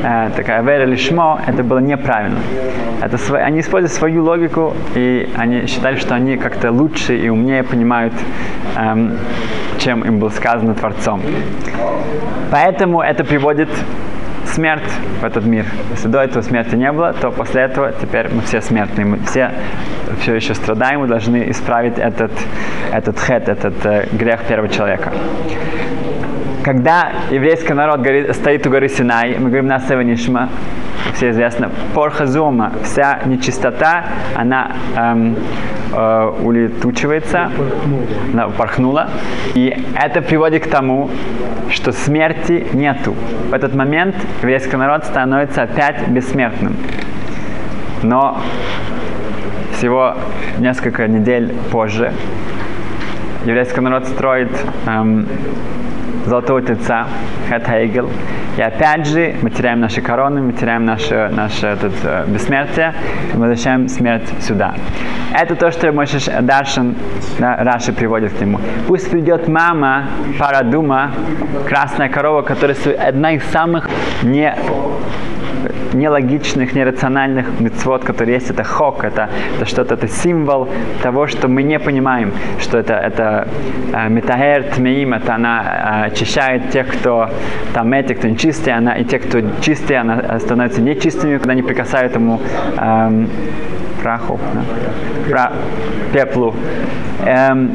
э, 0.04 0.32
такая 0.36 0.62
вера 0.62 0.86
лишмо, 0.86 1.40
это 1.48 1.64
было 1.64 1.80
неправильно. 1.80 2.40
Это 3.02 3.18
они 3.38 3.62
использовали 3.62 3.98
свою 3.98 4.24
логику, 4.24 4.74
и 4.96 5.30
они 5.38 5.66
считали, 5.68 5.96
что 5.96 6.16
они 6.16 6.36
как-то 6.36 6.72
лучше 6.72 7.18
и 7.18 7.30
умнее 7.30 7.64
понимают, 7.64 8.14
эм, 8.76 9.18
чем 9.78 10.04
им 10.04 10.20
было 10.20 10.30
сказано 10.30 10.76
Творцом. 10.76 11.22
Поэтому 12.52 13.02
это 13.02 13.24
приводит 13.24 13.70
смерть 14.50 14.90
в 15.22 15.24
этот 15.24 15.46
мир. 15.46 15.66
Если 15.92 16.08
до 16.08 16.22
этого 16.22 16.42
смерти 16.42 16.76
не 16.76 16.92
было, 16.92 17.14
то 17.14 17.32
после 17.32 17.62
этого 17.62 17.92
теперь 17.92 18.30
мы 18.34 18.42
все 18.42 18.62
смертные. 18.62 19.06
Мы 19.06 19.20
все 19.20 19.52
все 20.22 20.36
еще 20.36 20.54
страдаем, 20.54 21.02
мы 21.02 21.08
должны 21.08 21.50
исправить 21.52 21.98
этот, 21.98 22.32
этот 22.92 23.20
хет, 23.20 23.48
этот 23.48 23.86
э, 23.86 24.08
грех 24.12 24.44
первого 24.44 24.70
человека. 24.70 25.12
Когда 26.64 27.12
еврейский 27.32 27.74
народ 27.74 28.02
говорит, 28.02 28.36
стоит 28.36 28.66
у 28.68 28.70
горы 28.70 28.90
Синай, 28.90 29.38
мы 29.40 29.50
говорим 29.50 29.68
на 29.68 29.80
Севанишма, 29.80 30.50
все 31.14 31.32
известно, 31.32 31.72
порхазума, 31.94 32.74
вся 32.84 33.20
нечистота, 33.26 34.06
она 34.36 34.72
эм, 34.96 35.36
э, 35.94 36.32
улетучивается, 36.42 37.52
она 38.34 38.48
упорхнула. 38.48 39.10
И 39.54 39.76
это 39.96 40.22
приводит 40.22 40.66
к 40.66 40.70
тому, 40.70 41.10
что 41.70 41.92
смерти 41.92 42.68
нету. 42.74 43.16
В 43.50 43.54
этот 43.54 43.76
момент 43.76 44.16
еврейский 44.42 44.78
народ 44.78 45.06
становится 45.06 45.64
опять 45.64 46.08
бессмертным. 46.08 46.76
Но 48.04 48.42
всего 49.74 50.16
несколько 50.60 51.08
недель 51.08 51.54
позже 51.72 52.14
еврейский 53.46 53.80
народ 53.80 54.06
строит 54.06 54.52
эм, 54.86 55.26
золотого 56.26 56.62
тельца, 56.62 57.08
Хэтхейгел. 57.50 58.10
И 58.58 58.62
опять 58.62 59.08
же 59.08 59.36
мы 59.42 59.50
теряем 59.50 59.80
наши 59.80 60.02
короны, 60.02 60.42
мы 60.42 60.54
теряем 60.54 60.86
наше, 60.86 61.30
наше 61.32 61.68
этот, 61.68 61.94
э, 62.04 62.26
бессмертие, 62.28 62.94
мы 63.34 63.48
возвращаем 63.48 63.88
смерть 63.88 64.30
сюда. 64.42 64.76
Это 65.34 65.56
то, 65.56 65.72
что 65.72 65.92
Мойшиш 65.92 66.26
Даршин, 66.26 66.96
да, 67.38 67.56
Раши 67.58 67.94
приводит 67.94 68.34
к 68.34 68.42
нему. 68.42 68.60
Пусть 68.88 69.10
придет 69.12 69.48
мама 69.48 70.08
Парадума, 70.40 71.12
красная 71.68 72.10
корова, 72.10 72.42
которая 72.42 72.76
одна 73.00 73.34
из 73.34 73.44
самых 73.46 73.88
не 74.24 74.54
нелогичных, 75.94 76.74
нерациональных 76.74 77.60
мецвод, 77.60 78.04
которые 78.04 78.36
есть. 78.36 78.50
Это 78.50 78.64
хок, 78.64 79.04
это, 79.04 79.30
это 79.56 79.66
что-то, 79.66 79.96
это 79.96 80.08
символ 80.08 80.70
того, 81.02 81.28
что 81.28 81.48
мы 81.48 81.64
не 81.64 81.80
понимаем, 81.80 82.32
что 82.60 82.78
это, 82.78 82.94
это 82.94 83.48
э, 83.94 84.10
метагер 84.10 84.64
тмеим, 84.76 85.14
это 85.14 85.36
она 85.36 86.04
э, 86.04 86.06
очищает 86.08 86.70
тех, 86.72 86.88
кто 86.88 87.30
там 87.74 87.94
эти, 87.94 88.14
кто 88.14 88.28
нечистые, 88.28 88.76
она, 88.76 88.96
и 88.96 89.04
те, 89.04 89.20
кто 89.20 89.40
чистые, 89.62 90.00
она 90.00 90.40
становится 90.40 90.82
нечистыми, 90.82 91.38
когда 91.38 91.52
они 91.52 91.64
прикасают 91.64 92.16
ему 92.16 92.40
э, 92.78 93.26
праху, 94.02 94.40
да? 94.54 94.62
Пра, 95.30 95.52
пеплу. 96.14 96.56
Эм, 97.26 97.72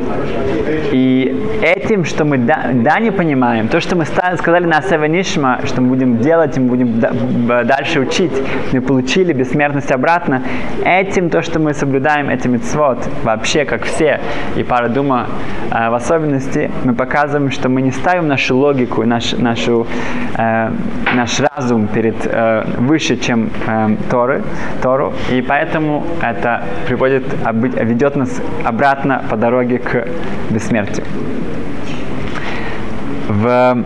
и 0.93 1.37
этим, 1.63 2.05
что 2.05 2.25
мы 2.25 2.39
да, 2.39 2.71
да 2.73 2.99
не 2.99 3.13
понимаем, 3.13 3.69
то, 3.69 3.81
что 3.81 3.95
мы 3.95 4.05
сказали 4.05 4.65
на 4.65 4.81
Севенишма, 4.81 5.61
что 5.65 5.83
мы 5.83 5.89
будем 5.89 6.19
делать, 6.19 6.57
мы 6.59 6.67
будем 6.67 6.99
дальше 6.99 8.01
учить, 8.05 8.33
мы 8.73 8.81
получили 8.81 9.33
бессмертность 9.33 9.91
обратно, 9.91 10.43
этим 10.85 11.31
то, 11.31 11.43
что 11.43 11.59
мы 11.59 11.75
соблюдаем, 11.75 12.29
этим 12.29 12.53
митцвот, 12.53 12.99
вообще 13.23 13.65
как 13.65 13.85
все, 13.85 14.21
и 14.57 14.63
пара 14.63 14.89
дума 14.89 15.27
э, 15.71 15.91
в 15.91 15.95
особенности, 15.95 16.71
мы 16.85 16.95
показываем, 16.95 17.51
что 17.51 17.69
мы 17.69 17.83
не 17.83 17.91
ставим 17.91 18.29
нашу 18.29 18.57
логику 18.57 19.05
наш, 19.05 19.33
нашу, 19.33 19.87
э, 20.37 20.71
наш 21.15 21.41
разум 21.41 21.87
перед, 21.89 22.17
э, 22.27 22.65
выше, 22.79 23.17
чем 23.17 23.51
э, 23.67 23.97
Торы, 24.11 24.43
Тору, 24.83 25.13
и 25.33 25.43
поэтому 25.43 26.05
это 26.23 26.63
приводит, 26.87 27.25
ведет 27.53 28.17
нас 28.17 28.43
обратно 28.65 29.23
по 29.31 29.37
дороге 29.37 29.79
к 29.79 30.07
бессмертию. 30.51 31.07
В 33.29 33.85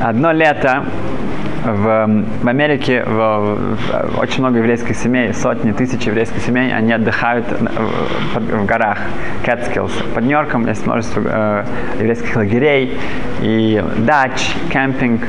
одно 0.00 0.32
лето 0.32 0.84
в, 1.66 2.24
в 2.42 2.48
Америке 2.48 3.02
в, 3.04 3.10
в, 3.10 4.18
очень 4.18 4.40
много 4.40 4.58
еврейских 4.58 4.96
семей, 4.96 5.32
сотни, 5.32 5.72
тысячи 5.72 6.08
еврейских 6.08 6.40
семей, 6.42 6.74
они 6.74 6.92
отдыхают 6.92 7.46
в, 7.48 8.38
в 8.38 8.66
горах, 8.66 8.98
Catskills. 9.44 9.92
Под 10.14 10.24
Нью-Йорком 10.24 10.66
есть 10.66 10.86
множество 10.86 11.22
э, 11.24 11.64
еврейских 11.98 12.36
лагерей 12.36 12.98
и 13.42 13.82
дач, 13.98 14.54
кемпинг. 14.70 15.22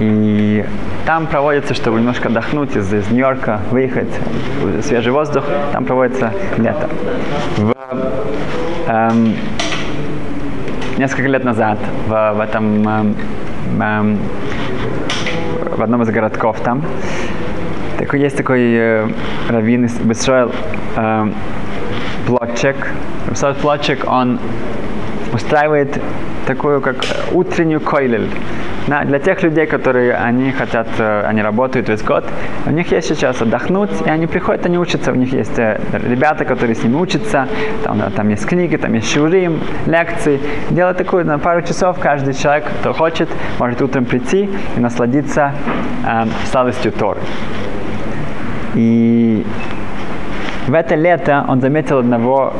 И 0.00 0.64
там 1.06 1.26
проводится, 1.26 1.74
чтобы 1.74 1.98
немножко 1.98 2.28
отдохнуть 2.28 2.76
из, 2.76 2.92
из 2.92 3.10
Нью-Йорка, 3.10 3.60
выехать, 3.70 4.10
свежий 4.82 5.12
воздух, 5.12 5.44
там 5.72 5.84
проводится 5.84 6.32
лето. 6.58 6.88
В, 7.56 7.74
эм, 8.88 9.34
несколько 10.98 11.28
лет 11.28 11.44
назад 11.44 11.78
в, 12.06 12.32
в 12.34 12.40
этом 12.40 12.88
эм, 12.88 13.16
эм, 13.80 14.18
в 15.76 15.82
одном 15.82 16.02
из 16.02 16.08
городков 16.08 16.60
там 16.60 16.82
такой, 18.02 18.20
есть 18.20 18.36
такой 18.36 18.74
э, 18.74 19.08
раввин 19.48 19.88
Бесройл 20.04 20.52
э, 20.96 21.32
Плотчик. 22.26 22.76
Бесройл 23.30 23.54
Плотчик, 23.54 24.04
он 24.10 24.40
устраивает 25.32 26.00
такую 26.46 26.80
как 26.80 27.04
утреннюю 27.32 27.80
койлель. 27.80 28.28
Да, 28.88 29.04
для 29.04 29.20
тех 29.20 29.42
людей, 29.42 29.66
которые 29.66 30.14
они 30.14 30.50
хотят, 30.50 30.88
э, 30.98 31.22
они 31.24 31.40
работают 31.40 31.88
весь 31.88 32.02
год, 32.02 32.24
у 32.66 32.70
них 32.70 32.90
есть 32.90 33.08
сейчас 33.08 33.40
отдохнуть, 33.40 33.90
и 34.04 34.10
они 34.10 34.26
приходят, 34.26 34.66
они 34.66 34.76
учатся, 34.76 35.12
у 35.12 35.14
них 35.14 35.32
есть 35.32 35.56
э, 35.58 35.80
ребята, 35.92 36.44
которые 36.44 36.74
с 36.74 36.82
ними 36.82 36.96
учатся, 36.96 37.46
там, 37.84 38.02
там 38.10 38.28
есть 38.28 38.44
книги, 38.44 38.76
там 38.76 38.92
есть 38.94 39.12
шурим, 39.12 39.60
лекции. 39.86 40.40
Делать 40.70 40.96
такую 40.96 41.24
на 41.24 41.38
пару 41.38 41.62
часов 41.62 41.98
каждый 42.00 42.34
человек, 42.34 42.64
кто 42.80 42.92
хочет, 42.92 43.28
может 43.60 43.80
утром 43.80 44.04
прийти 44.04 44.50
и 44.76 44.80
насладиться 44.80 45.52
э, 46.04 46.24
сладостью 46.50 46.90
Торы. 46.90 47.20
И 48.74 49.46
в 50.66 50.74
это 50.74 50.96
лето 50.96 51.44
он 51.48 51.60
заметил 51.60 51.98
одного 51.98 52.52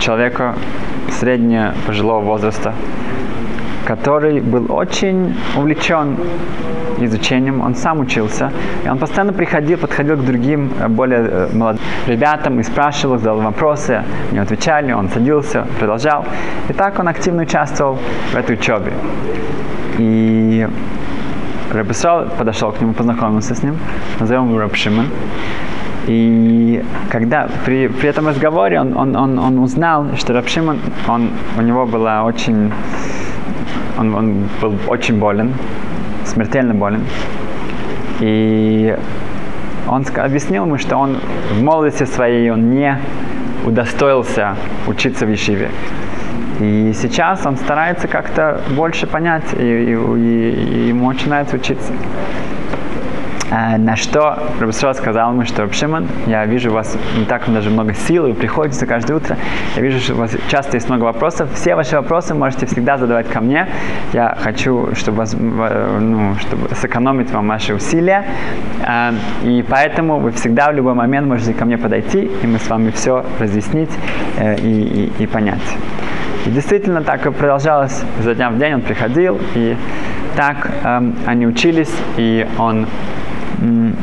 человека 0.00 0.54
среднего 1.10 1.74
пожилого 1.86 2.24
возраста, 2.24 2.74
который 3.86 4.40
был 4.40 4.72
очень 4.72 5.34
увлечен 5.56 6.16
изучением, 6.98 7.60
он 7.60 7.74
сам 7.74 8.00
учился, 8.00 8.50
и 8.84 8.88
он 8.88 8.98
постоянно 8.98 9.32
приходил, 9.32 9.78
подходил 9.78 10.16
к 10.16 10.24
другим 10.24 10.72
э, 10.78 10.88
более 10.88 11.20
э, 11.20 11.48
молодым 11.52 11.82
ребятам 12.06 12.60
и 12.60 12.62
спрашивал, 12.62 13.18
задал 13.18 13.40
вопросы, 13.40 14.02
они 14.30 14.38
отвечали, 14.38 14.92
он 14.92 15.08
садился, 15.08 15.66
продолжал. 15.78 16.24
И 16.68 16.72
так 16.72 16.98
он 16.98 17.08
активно 17.08 17.42
участвовал 17.42 17.98
в 18.32 18.36
этой 18.36 18.54
учебе. 18.54 18.92
И 19.98 20.68
Рабисал 21.72 22.26
подошел 22.38 22.72
к 22.72 22.80
нему, 22.80 22.92
познакомился 22.92 23.54
с 23.54 23.62
ним, 23.62 23.76
назовем 24.20 24.48
его 24.48 24.60
Рабшиман. 24.60 25.08
И 26.06 26.84
когда 27.10 27.48
при, 27.64 27.88
при 27.88 28.08
этом 28.08 28.28
разговоре 28.28 28.78
он, 28.78 28.96
он, 28.96 29.16
он, 29.16 29.38
он 29.38 29.58
узнал, 29.58 30.06
что 30.16 30.34
Рабшиман, 30.34 30.78
он, 31.08 31.30
у 31.58 31.62
него 31.62 31.86
была 31.86 32.24
очень 32.24 32.70
он, 33.98 34.14
он 34.14 34.48
был 34.60 34.74
очень 34.88 35.18
болен, 35.18 35.54
смертельно 36.24 36.74
болен. 36.74 37.04
И 38.20 38.96
он 39.88 40.04
объяснил 40.16 40.64
ему, 40.64 40.78
что 40.78 40.96
он 40.96 41.18
в 41.52 41.62
молодости 41.62 42.04
своей 42.04 42.50
он 42.50 42.70
не 42.70 42.98
удостоился 43.64 44.56
учиться 44.86 45.26
в 45.26 45.30
Ешиве. 45.30 45.70
И 46.60 46.92
сейчас 46.94 47.44
он 47.46 47.56
старается 47.56 48.06
как-то 48.06 48.60
больше 48.76 49.06
понять, 49.06 49.44
и, 49.58 49.62
и, 49.62 49.92
и, 49.92 50.88
ему 50.88 51.06
очень 51.06 51.28
нравится 51.28 51.56
учиться. 51.56 51.92
А, 53.50 53.76
на 53.76 53.96
что 53.96 54.38
Рабисрол 54.58 54.94
сказал 54.94 55.32
ему, 55.32 55.44
что 55.44 55.70
Шимон, 55.72 56.06
я 56.26 56.46
вижу 56.46 56.70
у 56.70 56.74
вас 56.74 56.96
не 57.16 57.24
так 57.24 57.52
даже 57.52 57.70
много 57.70 57.94
сил, 57.94 58.24
вы 58.24 58.34
приходите 58.34 58.86
каждое 58.86 59.16
утро, 59.16 59.36
я 59.76 59.82
вижу, 59.82 60.00
что 60.00 60.14
у 60.14 60.16
вас 60.16 60.32
часто 60.48 60.76
есть 60.76 60.88
много 60.88 61.04
вопросов, 61.04 61.50
все 61.54 61.74
ваши 61.74 61.96
вопросы 61.96 62.34
можете 62.34 62.66
всегда 62.66 62.96
задавать 62.96 63.28
ко 63.28 63.40
мне, 63.40 63.68
я 64.12 64.36
хочу, 64.40 64.94
чтобы, 64.94 65.18
вас, 65.18 65.34
ну, 65.34 66.34
чтобы 66.36 66.74
сэкономить 66.74 67.30
вам 67.30 67.48
ваши 67.48 67.74
усилия, 67.74 68.24
а, 68.82 69.12
и 69.42 69.64
поэтому 69.68 70.18
вы 70.20 70.32
всегда 70.32 70.70
в 70.70 70.74
любой 70.74 70.94
момент 70.94 71.26
можете 71.26 71.52
ко 71.52 71.64
мне 71.64 71.76
подойти, 71.76 72.30
и 72.42 72.46
мы 72.46 72.58
с 72.58 72.68
вами 72.68 72.90
все 72.90 73.24
разъяснить 73.38 73.90
э, 74.38 74.56
и, 74.58 75.10
и, 75.18 75.22
и 75.24 75.26
понять. 75.26 75.76
И 76.46 76.50
действительно 76.50 77.02
так 77.02 77.26
и 77.26 77.30
продолжалось. 77.30 78.02
За 78.20 78.34
дня 78.34 78.50
в 78.50 78.58
день, 78.58 78.74
он 78.74 78.80
приходил, 78.82 79.40
и 79.54 79.76
так 80.36 80.70
эм, 80.82 81.14
они 81.26 81.46
учились, 81.46 81.94
и 82.16 82.46
он 82.58 82.86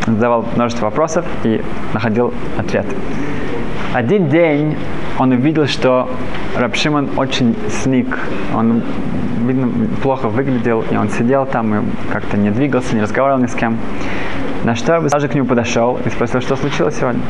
задавал 0.06 0.46
множество 0.56 0.86
вопросов 0.86 1.26
и 1.44 1.62
находил 1.94 2.34
ответ. 2.58 2.86
Один 3.94 4.30
день 4.30 4.78
он 5.20 5.32
увидел, 5.32 5.68
что 5.68 6.10
Рабшиман 6.58 7.10
очень 7.18 7.56
сник. 7.70 8.18
Он, 8.56 8.82
видно, 9.46 9.70
плохо 10.02 10.30
выглядел, 10.30 10.84
и 10.90 10.96
он 10.96 11.10
сидел 11.10 11.46
там 11.46 11.76
и 11.76 11.84
как-то 12.12 12.38
не 12.38 12.52
двигался, 12.52 12.96
не 12.96 13.02
разговаривал 13.02 13.42
ни 13.42 13.48
с 13.48 13.54
кем. 13.54 13.78
На 14.64 14.76
что 14.76 14.94
я 14.94 15.02
даже 15.02 15.28
к 15.28 15.36
нему 15.36 15.48
подошел 15.48 16.00
и 16.06 16.10
спросил, 16.10 16.42
что 16.42 16.56
случилось 16.56 16.98
сегодня. 16.98 17.22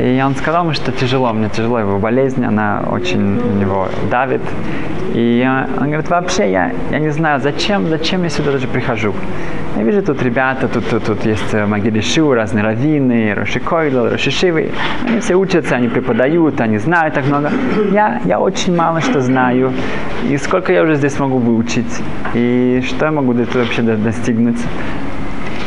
И 0.00 0.22
он 0.24 0.36
сказал 0.36 0.64
мне, 0.64 0.74
что 0.74 0.92
тяжело, 0.92 1.32
мне 1.32 1.48
тяжело, 1.48 1.80
его 1.80 1.98
болезнь, 1.98 2.44
она 2.44 2.84
очень 2.90 3.58
него 3.58 3.88
давит. 4.10 4.42
И 5.14 5.44
он 5.80 5.86
говорит, 5.86 6.08
вообще 6.08 6.52
я, 6.52 6.72
я 6.90 6.98
не 6.98 7.10
знаю, 7.10 7.40
зачем, 7.40 7.88
зачем 7.88 8.22
я 8.22 8.28
сюда 8.28 8.52
даже 8.52 8.68
прихожу. 8.68 9.12
Я 9.76 9.82
вижу 9.82 10.02
тут 10.02 10.22
ребята, 10.22 10.68
тут, 10.68 10.88
тут, 10.88 11.04
тут 11.04 11.26
есть 11.26 11.52
Магири 11.52 12.00
Шу, 12.00 12.32
разные 12.32 12.64
раввины, 12.64 13.34
Роши 13.34 13.58
Койло, 13.58 14.10
Роши 14.10 14.30
Шивы. 14.30 14.70
Они 15.06 15.18
все 15.20 15.34
учатся, 15.34 15.76
они 15.76 15.88
преподают, 15.88 16.60
они 16.60 16.78
знают 16.78 17.14
так 17.14 17.26
много. 17.26 17.50
Я, 17.92 18.20
я 18.24 18.38
очень 18.38 18.76
мало 18.76 19.00
что 19.00 19.20
знаю. 19.20 19.72
И 20.28 20.36
сколько 20.36 20.72
я 20.72 20.82
уже 20.82 20.94
здесь 20.94 21.18
могу 21.18 21.38
выучить. 21.38 22.02
И 22.34 22.82
что 22.86 23.06
я 23.06 23.12
могу 23.12 23.32
вообще 23.32 23.82
достигнуть. 23.82 24.58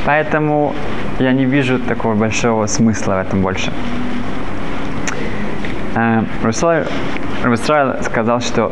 Поэтому 0.05 0.73
я 1.19 1.33
не 1.33 1.45
вижу 1.45 1.79
такого 1.79 2.15
большого 2.15 2.65
смысла 2.67 3.15
в 3.15 3.27
этом 3.27 3.41
больше. 3.41 3.71
Рабисраил 5.93 8.04
сказал, 8.04 8.39
что 8.39 8.71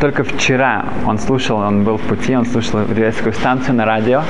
только 0.00 0.24
вчера 0.24 0.84
он 1.06 1.18
слушал, 1.18 1.58
он 1.58 1.84
был 1.84 1.96
в 1.96 2.02
пути, 2.02 2.36
он 2.36 2.46
слушал 2.46 2.80
еврейскую 2.80 3.32
станцию 3.32 3.76
на 3.76 3.84
радио, 3.84 4.22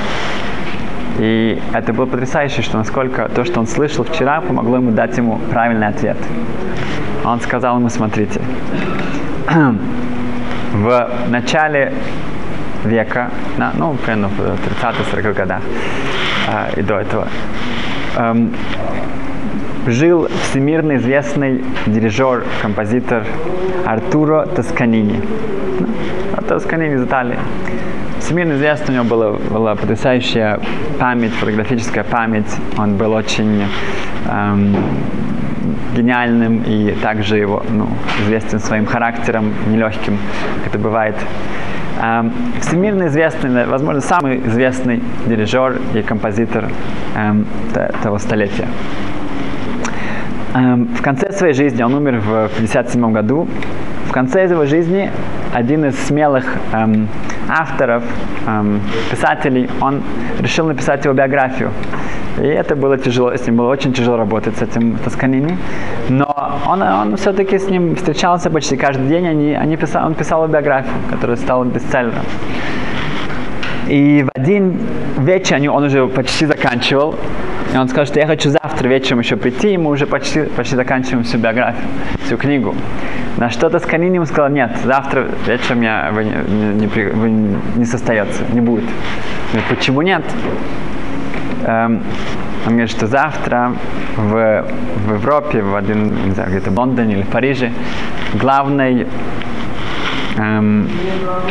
и 1.19 1.61
это 1.73 1.93
было 1.93 2.05
потрясающе, 2.05 2.61
что 2.61 2.77
насколько 2.77 3.27
то, 3.29 3.45
что 3.45 3.59
он 3.59 3.67
слышал 3.67 4.03
вчера, 4.03 4.41
помогло 4.41 4.77
ему 4.77 4.91
дать 4.91 5.17
ему 5.17 5.37
правильный 5.49 5.87
ответ. 5.87 6.17
Он 7.23 7.39
сказал 7.41 7.77
ему, 7.77 7.89
смотрите, 7.89 8.41
в 10.73 11.09
начале 11.29 11.93
века, 12.83 13.29
ну, 13.77 13.93
примерно 13.93 14.29
в 14.29 14.39
30-40 14.81 15.33
годах 15.33 15.61
э, 16.47 16.79
и 16.79 16.81
до 16.81 16.99
этого, 16.99 17.27
эм, 18.17 18.53
жил 19.87 20.27
всемирно 20.43 20.97
известный 20.97 21.63
дирижер, 21.87 22.43
композитор 22.61 23.25
Артуро 23.85 24.45
Тосканини. 24.45 25.21
Ну, 25.79 25.87
Тосканини 26.47 26.95
из 26.95 27.03
Италии. 27.03 27.37
всемирно 28.19 28.53
известно, 28.53 28.93
у 28.93 28.95
него 28.97 29.05
была, 29.05 29.31
была 29.31 29.75
потрясающая 29.75 30.59
память, 30.99 31.31
фотографическая 31.33 32.03
память. 32.03 32.55
Он 32.77 32.95
был 32.95 33.13
очень 33.13 33.63
эм, 34.29 34.75
гениальным 35.95 36.61
и 36.63 36.91
также 37.01 37.37
его 37.37 37.63
ну, 37.69 37.87
известен 38.21 38.59
своим 38.59 38.85
характером 38.85 39.53
нелегким, 39.67 40.17
как 40.57 40.73
это 40.73 40.77
бывает. 40.77 41.15
Эм, 42.01 42.31
всемирно 42.59 43.07
известный, 43.07 43.65
возможно, 43.65 44.01
самый 44.01 44.45
известный 44.47 45.01
дирижер 45.25 45.79
и 45.95 46.01
композитор 46.01 46.65
эм, 47.15 47.47
того 48.03 48.19
столетия. 48.19 48.67
Эм, 50.53 50.87
в 50.87 51.01
конце 51.01 51.31
своей 51.31 51.53
жизни, 51.53 51.81
он 51.81 51.93
умер 51.93 52.19
в 52.19 52.45
1957 52.45 53.13
году, 53.13 53.47
в 54.07 54.11
конце 54.11 54.43
его 54.43 54.65
жизни 54.65 55.09
один 55.53 55.85
из 55.85 55.97
смелых 55.97 56.43
эм, 56.73 57.07
авторов, 57.47 58.03
эм, 58.47 58.81
писателей, 59.09 59.69
он 59.79 60.01
решил 60.39 60.67
написать 60.67 61.05
его 61.05 61.13
биографию. 61.13 61.71
И 62.37 62.45
это 62.45 62.75
было 62.75 62.97
тяжело, 62.97 63.33
с 63.33 63.47
ним 63.47 63.57
было 63.57 63.69
очень 63.69 63.93
тяжело 63.93 64.17
работать 64.17 64.57
с 64.57 64.61
этим 64.61 64.97
Тосканини. 64.97 65.57
Но 66.09 66.59
он, 66.67 66.81
он 66.81 67.15
все-таки 67.15 67.57
с 67.57 67.69
ним 67.69 67.95
встречался 67.95 68.49
почти 68.49 68.75
каждый 68.75 69.07
день, 69.07 69.27
они, 69.27 69.53
они 69.53 69.77
писал, 69.77 70.05
он 70.05 70.15
писал 70.15 70.47
биографию, 70.47 70.95
которая 71.09 71.37
стала 71.37 71.63
бестселлером. 71.63 72.25
И 73.87 74.23
в 74.23 74.29
один 74.35 74.77
вечер 75.19 75.71
он 75.71 75.83
уже 75.83 76.07
почти 76.07 76.45
заканчивал, 76.45 77.15
и 77.73 77.77
он 77.77 77.87
что 77.87 78.19
я 78.19 78.27
хочу 78.27 78.49
завтра 78.49 78.87
вечером 78.87 79.19
еще 79.19 79.37
прийти, 79.37 79.73
и 79.73 79.77
мы 79.77 79.91
уже 79.91 80.05
почти, 80.05 80.41
почти 80.41 80.75
заканчиваем 80.75 81.23
всю 81.23 81.37
биографию, 81.37 81.87
всю 82.25 82.37
книгу. 82.37 82.75
На 83.37 83.49
что-то 83.49 83.79
Сканини 83.79 84.15
ему 84.15 84.25
сказал, 84.25 84.49
нет, 84.49 84.75
завтра 84.83 85.27
вечером 85.47 85.81
я, 85.81 86.09
вы, 86.11 86.25
не, 86.25 86.85
не, 86.85 86.87
вы 86.87 87.29
не 87.29 87.85
состоится, 87.85 88.43
не 88.51 88.59
будет. 88.59 88.83
Говорит, 89.51 89.69
почему 89.69 90.01
нет? 90.01 90.23
Эм, 91.65 92.03
он 92.65 92.71
говорит, 92.71 92.91
что 92.91 93.07
завтра 93.07 93.73
в, 94.17 94.65
в 95.07 95.13
Европе, 95.13 95.61
в 95.61 95.75
один, 95.75 96.25
не 96.25 96.31
знаю, 96.31 96.49
где-то 96.49 96.71
в 96.71 96.77
Лондоне 96.77 97.15
или 97.15 97.23
в 97.23 97.29
Париже, 97.29 97.71
главный 98.33 99.07
эм, 100.37 100.89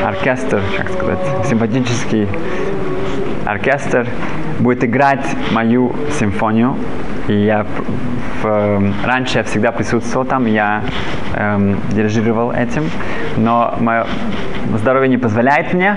оркестр, 0.04 0.60
как 0.76 0.90
сказать, 0.90 1.46
симпатический 1.46 2.28
оркестр 3.46 4.06
будет 4.60 4.84
играть 4.84 5.26
мою 5.52 5.92
симфонию. 6.18 6.76
И 7.28 7.34
я 7.34 7.66
в, 8.42 8.46
эм, 8.46 8.94
раньше 9.04 9.38
я 9.38 9.44
всегда 9.44 9.72
присутствовал 9.72 10.26
там, 10.26 10.46
я 10.46 10.82
эм, 11.34 11.78
дирижировал 11.92 12.52
этим, 12.52 12.84
но 13.36 13.74
мое 13.80 14.06
здоровье 14.76 15.08
не 15.08 15.18
позволяет 15.18 15.74
мне, 15.74 15.96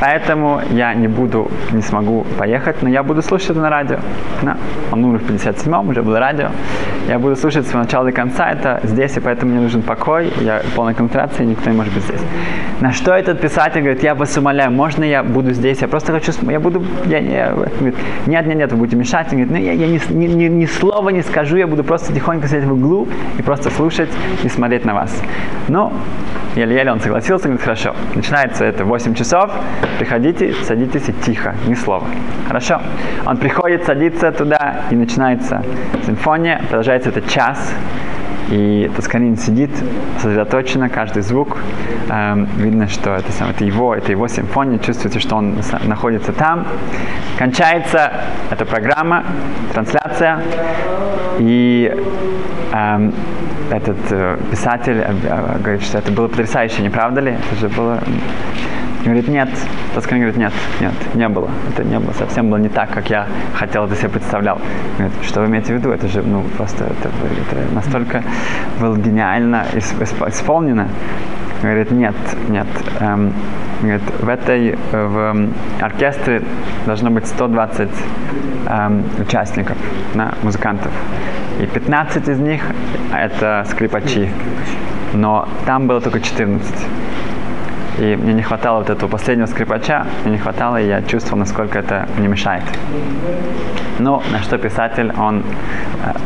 поэтому 0.00 0.60
я 0.70 0.94
не 0.94 1.08
буду, 1.08 1.50
не 1.72 1.82
смогу 1.82 2.26
поехать, 2.38 2.82
но 2.82 2.88
я 2.88 3.02
буду 3.02 3.22
слушать 3.22 3.50
это 3.50 3.60
на 3.60 3.70
радио. 3.70 3.98
Да. 4.42 4.56
Он 4.92 5.04
умер 5.04 5.20
в 5.20 5.30
57-м, 5.30 5.88
уже 5.88 6.02
было 6.02 6.18
радио. 6.18 6.48
Я 7.06 7.18
буду 7.18 7.36
слушать 7.36 7.66
с 7.66 7.72
начала 7.74 8.06
до 8.06 8.12
конца 8.12 8.50
это 8.50 8.80
здесь, 8.82 9.14
и 9.18 9.20
поэтому 9.20 9.52
мне 9.52 9.60
нужен 9.60 9.82
покой, 9.82 10.32
я 10.40 10.62
полной 10.74 10.94
концентрации, 10.94 11.44
никто 11.44 11.68
не 11.68 11.76
может 11.76 11.92
быть 11.92 12.02
здесь. 12.02 12.20
На 12.80 12.92
что 12.92 13.12
этот 13.12 13.42
писатель 13.42 13.82
говорит, 13.82 14.02
я 14.02 14.14
вас 14.14 14.34
умоляю, 14.38 14.70
можно 14.70 15.04
я 15.04 15.22
буду 15.22 15.52
здесь, 15.52 15.82
я 15.82 15.88
просто 15.88 16.12
хочу, 16.12 16.32
я 16.50 16.60
буду, 16.60 16.82
я, 17.04 17.18
я, 17.18 17.52
говорит, 17.52 17.94
нет, 18.26 18.46
нет, 18.46 18.56
нет, 18.56 18.72
вы 18.72 18.78
будете 18.78 18.96
мешать. 18.96 19.26
Он 19.32 19.44
говорит, 19.44 19.50
ну 19.50 19.58
я, 19.58 19.72
я 19.72 19.86
ни, 19.86 20.00
ни, 20.14 20.26
ни, 20.26 20.44
ни 20.48 20.64
слова 20.64 21.10
не 21.10 21.22
скажу, 21.22 21.58
я 21.58 21.66
буду 21.66 21.84
просто 21.84 22.14
тихонько 22.14 22.48
сидеть 22.48 22.64
в 22.64 22.72
углу 22.72 23.06
и 23.38 23.42
просто 23.42 23.70
слушать 23.70 24.08
и 24.42 24.48
смотреть 24.48 24.86
на 24.86 24.94
вас. 24.94 25.22
Ну, 25.68 25.92
еле-еле 26.56 26.90
он 26.90 27.00
согласился, 27.00 27.44
говорит, 27.44 27.62
хорошо. 27.62 27.94
Начинается 28.14 28.64
это 28.64 28.84
в 28.84 28.88
8 28.88 29.14
часов, 29.14 29.50
приходите, 29.98 30.54
садитесь 30.62 31.08
и 31.08 31.12
тихо, 31.12 31.54
ни 31.66 31.74
слова. 31.74 32.06
Хорошо. 32.48 32.80
Он 33.26 33.36
приходит, 33.36 33.84
садится 33.84 34.32
туда 34.32 34.84
и 34.90 34.96
начинается 34.96 35.62
симфония, 36.06 36.60
продолжается 36.68 36.93
это 36.94 37.20
час. 37.22 37.72
И 38.50 38.90
Тосканин 38.94 39.36
сидит 39.38 39.70
сосредоточенно, 40.18 40.88
каждый 40.88 41.22
звук. 41.22 41.58
Эм, 42.10 42.46
видно, 42.56 42.88
что 42.88 43.14
это, 43.14 43.32
сам, 43.32 43.50
это 43.50 43.64
его, 43.64 43.94
это 43.94 44.12
его 44.12 44.28
симфония. 44.28 44.78
Чувствуете, 44.78 45.18
что 45.18 45.36
он 45.36 45.56
находится 45.84 46.32
там. 46.32 46.66
Кончается 47.38 48.12
эта 48.50 48.64
программа, 48.64 49.24
трансляция. 49.72 50.40
И 51.38 51.90
эм, 52.72 53.14
этот 53.70 53.96
э, 54.10 54.38
писатель 54.50 54.98
э, 54.98 55.14
э, 55.24 55.58
говорит, 55.58 55.82
что 55.82 55.98
это 55.98 56.12
было 56.12 56.28
потрясающе, 56.28 56.82
не 56.82 56.90
правда 56.90 57.20
ли? 57.20 57.32
Это 57.32 57.60
же 57.60 57.68
было 57.68 57.98
Говорит, 59.04 59.28
нет. 59.28 59.48
Тоскан 59.94 60.18
говорит, 60.18 60.36
нет, 60.36 60.52
нет, 60.80 60.92
не 61.14 61.28
было. 61.28 61.50
Это 61.70 61.84
не 61.84 61.98
было, 61.98 62.12
совсем 62.12 62.48
было 62.48 62.56
не 62.56 62.70
так, 62.70 62.90
как 62.90 63.10
я 63.10 63.26
хотел 63.54 63.84
это 63.84 63.96
себе 63.96 64.08
представлял. 64.08 64.58
Говорит, 64.96 65.14
что 65.22 65.40
вы 65.40 65.46
имеете 65.46 65.74
в 65.74 65.76
виду? 65.76 65.90
Это 65.90 66.08
же, 66.08 66.22
ну, 66.22 66.42
просто 66.56 66.84
это, 66.84 67.08
это 67.08 67.74
настолько 67.74 68.22
было 68.80 68.96
гениально 68.96 69.66
исполнено. 70.28 70.88
Говорит, 71.62 71.90
нет, 71.90 72.14
нет. 72.48 72.66
Эм, 73.00 73.32
говорит, 73.82 74.02
в 74.20 74.28
этой, 74.28 74.78
в 74.92 75.48
оркестре 75.80 76.42
должно 76.86 77.10
быть 77.10 77.26
120 77.26 77.88
эм, 78.68 79.04
участников, 79.18 79.76
да, 80.14 80.32
музыкантов. 80.42 80.92
И 81.60 81.66
15 81.66 82.28
из 82.28 82.38
них 82.38 82.62
это 83.12 83.64
скрипачи. 83.70 84.30
Но 85.12 85.48
там 85.66 85.86
было 85.86 86.00
только 86.00 86.20
14. 86.20 86.74
И 87.98 88.16
мне 88.16 88.32
не 88.32 88.42
хватало 88.42 88.78
вот 88.78 88.90
этого 88.90 89.08
последнего 89.08 89.46
скрипача, 89.46 90.06
мне 90.24 90.32
не 90.32 90.38
хватало, 90.38 90.80
и 90.80 90.86
я 90.86 91.02
чувствовал, 91.02 91.38
насколько 91.38 91.78
это 91.78 92.08
мне 92.18 92.28
мешает. 92.28 92.64
Ну, 94.00 94.20
на 94.32 94.42
что 94.42 94.58
писатель, 94.58 95.12
он 95.16 95.44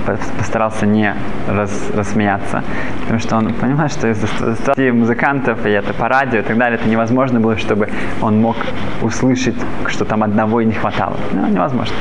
э, 0.07 0.17
постарался 0.39 0.87
не 0.87 1.15
раз, 1.47 1.91
рассмеяться, 1.95 2.63
потому 3.03 3.19
что 3.19 3.37
он 3.37 3.53
понимает, 3.53 3.93
что 3.93 4.09
из-за 4.09 4.93
музыкантов, 4.93 5.67
и 5.67 5.71
это 5.71 5.93
по 5.93 6.09
радио 6.09 6.39
и 6.39 6.43
так 6.43 6.57
далее, 6.57 6.79
это 6.81 6.89
невозможно 6.89 7.41
было, 7.41 7.59
чтобы 7.59 7.91
он 8.23 8.41
мог 8.41 8.57
услышать, 9.03 9.57
что 9.87 10.05
там 10.07 10.23
одного 10.23 10.63
и 10.63 10.65
не 10.65 10.73
хватало. 10.73 11.17
Ну, 11.33 11.47
невозможно. 11.49 11.95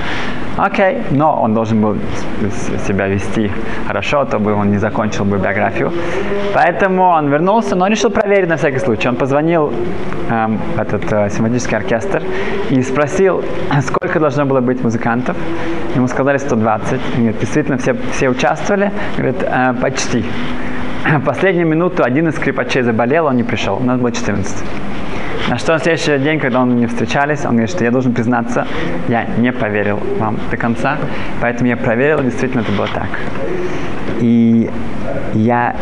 Окей, 0.57 1.03
но 1.11 1.39
он 1.39 1.53
должен 1.53 1.81
был 1.81 1.97
себя 2.87 3.07
вести 3.07 3.51
хорошо, 3.87 4.25
то 4.25 4.39
бы 4.39 4.53
он 4.53 4.71
не 4.71 4.77
закончил 4.77 5.23
бы 5.23 5.37
биографию. 5.37 5.91
Поэтому 6.53 7.03
он 7.03 7.29
вернулся, 7.29 7.75
но 7.75 7.87
решил 7.87 8.09
проверить 8.09 8.49
на 8.49 8.57
всякий 8.57 8.79
случай. 8.79 9.07
Он 9.07 9.15
позвонил 9.15 9.71
эм, 10.29 10.59
этот 10.77 11.13
э, 11.13 11.29
симфонический 11.29 11.77
оркестр 11.77 12.23
и 12.71 12.81
спросил, 12.81 13.43
сколько 13.81 14.19
должно 14.19 14.45
было 14.45 14.59
быть 14.59 14.83
музыкантов. 14.83 15.37
Ему 15.95 16.07
сказали 16.07 16.37
120. 16.37 16.99
Говорит, 17.17 17.39
действительно, 17.39 17.77
все, 17.77 17.93
все 18.11 18.29
участвовали? 18.29 18.91
Говорит, 19.15 19.43
э, 19.43 19.73
почти. 19.79 20.25
Последнюю 21.25 21.67
минуту 21.67 22.03
один 22.03 22.27
из 22.27 22.35
скрипачей 22.35 22.81
заболел, 22.81 23.27
он 23.27 23.35
не 23.35 23.43
пришел. 23.43 23.77
У 23.77 23.83
нас 23.83 23.99
было 23.99 24.11
14. 24.11 24.63
На 25.49 25.57
что 25.57 25.73
на 25.73 25.79
следующий 25.79 26.17
день, 26.17 26.39
когда 26.39 26.61
он 26.61 26.75
не 26.75 26.87
встречались, 26.87 27.45
он 27.45 27.51
говорит, 27.51 27.69
что 27.69 27.85
я 27.85 27.91
должен 27.91 28.13
признаться, 28.13 28.67
я 29.07 29.25
не 29.37 29.53
поверил 29.53 29.97
вам 30.19 30.37
до 30.51 30.57
конца, 30.57 30.97
поэтому 31.39 31.69
я 31.69 31.77
проверил, 31.77 32.21
действительно 32.21 32.61
это 32.61 32.71
было 32.73 32.87
так. 32.87 33.07
И 34.19 34.69
я 35.33 35.75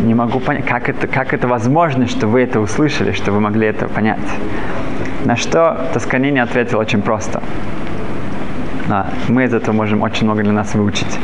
не 0.00 0.14
могу 0.14 0.40
понять, 0.40 0.66
как 0.66 0.88
это, 0.88 1.06
как 1.06 1.34
это 1.34 1.46
возможно, 1.46 2.08
что 2.08 2.26
вы 2.26 2.40
это 2.42 2.58
услышали, 2.58 3.12
что 3.12 3.30
вы 3.30 3.38
могли 3.38 3.68
это 3.68 3.86
понять. 3.86 4.18
На 5.24 5.36
что 5.36 5.86
Тосканини 5.92 6.40
ответил 6.40 6.78
очень 6.78 7.00
просто. 7.00 7.40
Мы 9.28 9.44
из 9.44 9.54
этого 9.54 9.72
можем 9.72 10.02
очень 10.02 10.24
много 10.24 10.42
для 10.42 10.52
нас 10.52 10.74
выучить 10.74 11.18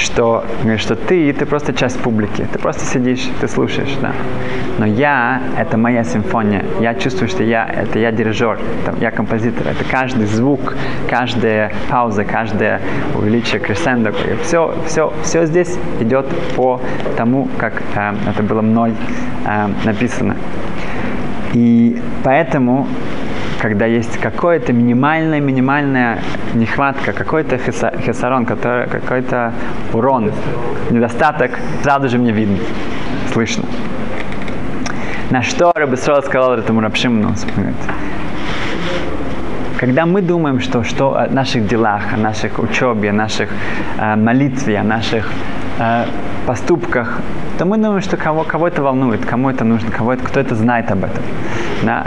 что, 0.00 0.44
что 0.78 0.96
ты, 0.96 1.32
ты 1.32 1.46
просто 1.46 1.72
часть 1.72 2.00
публики, 2.00 2.46
ты 2.52 2.58
просто 2.58 2.84
сидишь, 2.84 3.28
ты 3.40 3.48
слушаешь, 3.48 3.94
да. 4.00 4.12
Но 4.78 4.86
я, 4.86 5.42
это 5.58 5.76
моя 5.76 6.04
симфония, 6.04 6.64
я 6.80 6.94
чувствую, 6.94 7.28
что 7.28 7.42
я, 7.42 7.66
это 7.66 7.98
я 7.98 8.10
дирижер, 8.10 8.58
это 8.82 8.96
я 9.00 9.10
композитор, 9.10 9.68
это 9.68 9.84
каждый 9.84 10.26
звук, 10.26 10.74
каждая 11.08 11.72
пауза, 11.90 12.24
каждое 12.24 12.80
увеличение 13.14 13.60
кресендо, 13.60 14.12
все, 14.42 14.74
все, 14.86 15.12
все 15.22 15.46
здесь 15.46 15.78
идет 16.00 16.26
по 16.56 16.80
тому, 17.16 17.48
как 17.58 17.82
э, 17.94 18.14
это 18.28 18.42
было 18.42 18.62
мной 18.62 18.94
э, 19.46 19.68
написано. 19.84 20.36
И 21.52 22.00
поэтому 22.22 22.86
когда 23.60 23.86
есть 23.86 24.18
какая-то 24.18 24.72
минимальная, 24.72 25.40
минимальная 25.40 26.18
нехватка, 26.54 27.12
какой-то 27.12 27.58
хесарон, 27.58 28.46
какой-то 28.46 29.52
урон, 29.92 30.32
недостаток, 30.90 31.50
сразу 31.82 32.08
же 32.08 32.18
мне 32.18 32.32
видно, 32.32 32.58
слышно. 33.32 33.64
На 35.30 35.42
что 35.42 35.72
Рабисрол 35.74 36.22
сказал 36.22 36.54
этому 36.54 36.80
Рабшимну, 36.80 37.34
когда 39.78 40.04
мы 40.04 40.20
думаем, 40.20 40.60
что, 40.60 40.82
что 40.82 41.16
о 41.16 41.26
наших 41.28 41.66
делах, 41.66 42.12
о 42.12 42.16
наших 42.16 42.58
учебе, 42.58 43.10
о 43.10 43.12
наших 43.12 43.48
э, 43.98 44.16
молитве, 44.16 44.78
о 44.78 44.82
наших 44.82 45.30
э, 45.78 46.04
поступках, 46.46 47.20
то 47.58 47.64
мы 47.64 47.78
думаем, 47.78 48.02
что 48.02 48.16
кого, 48.18 48.44
кого 48.44 48.68
это 48.68 48.82
волнует, 48.82 49.24
кому 49.24 49.48
это 49.48 49.64
нужно, 49.64 49.90
кого 49.90 50.12
это, 50.12 50.22
кто 50.24 50.40
это 50.40 50.54
знает 50.54 50.90
об 50.90 51.04
этом. 51.04 51.22
Да? 51.82 52.06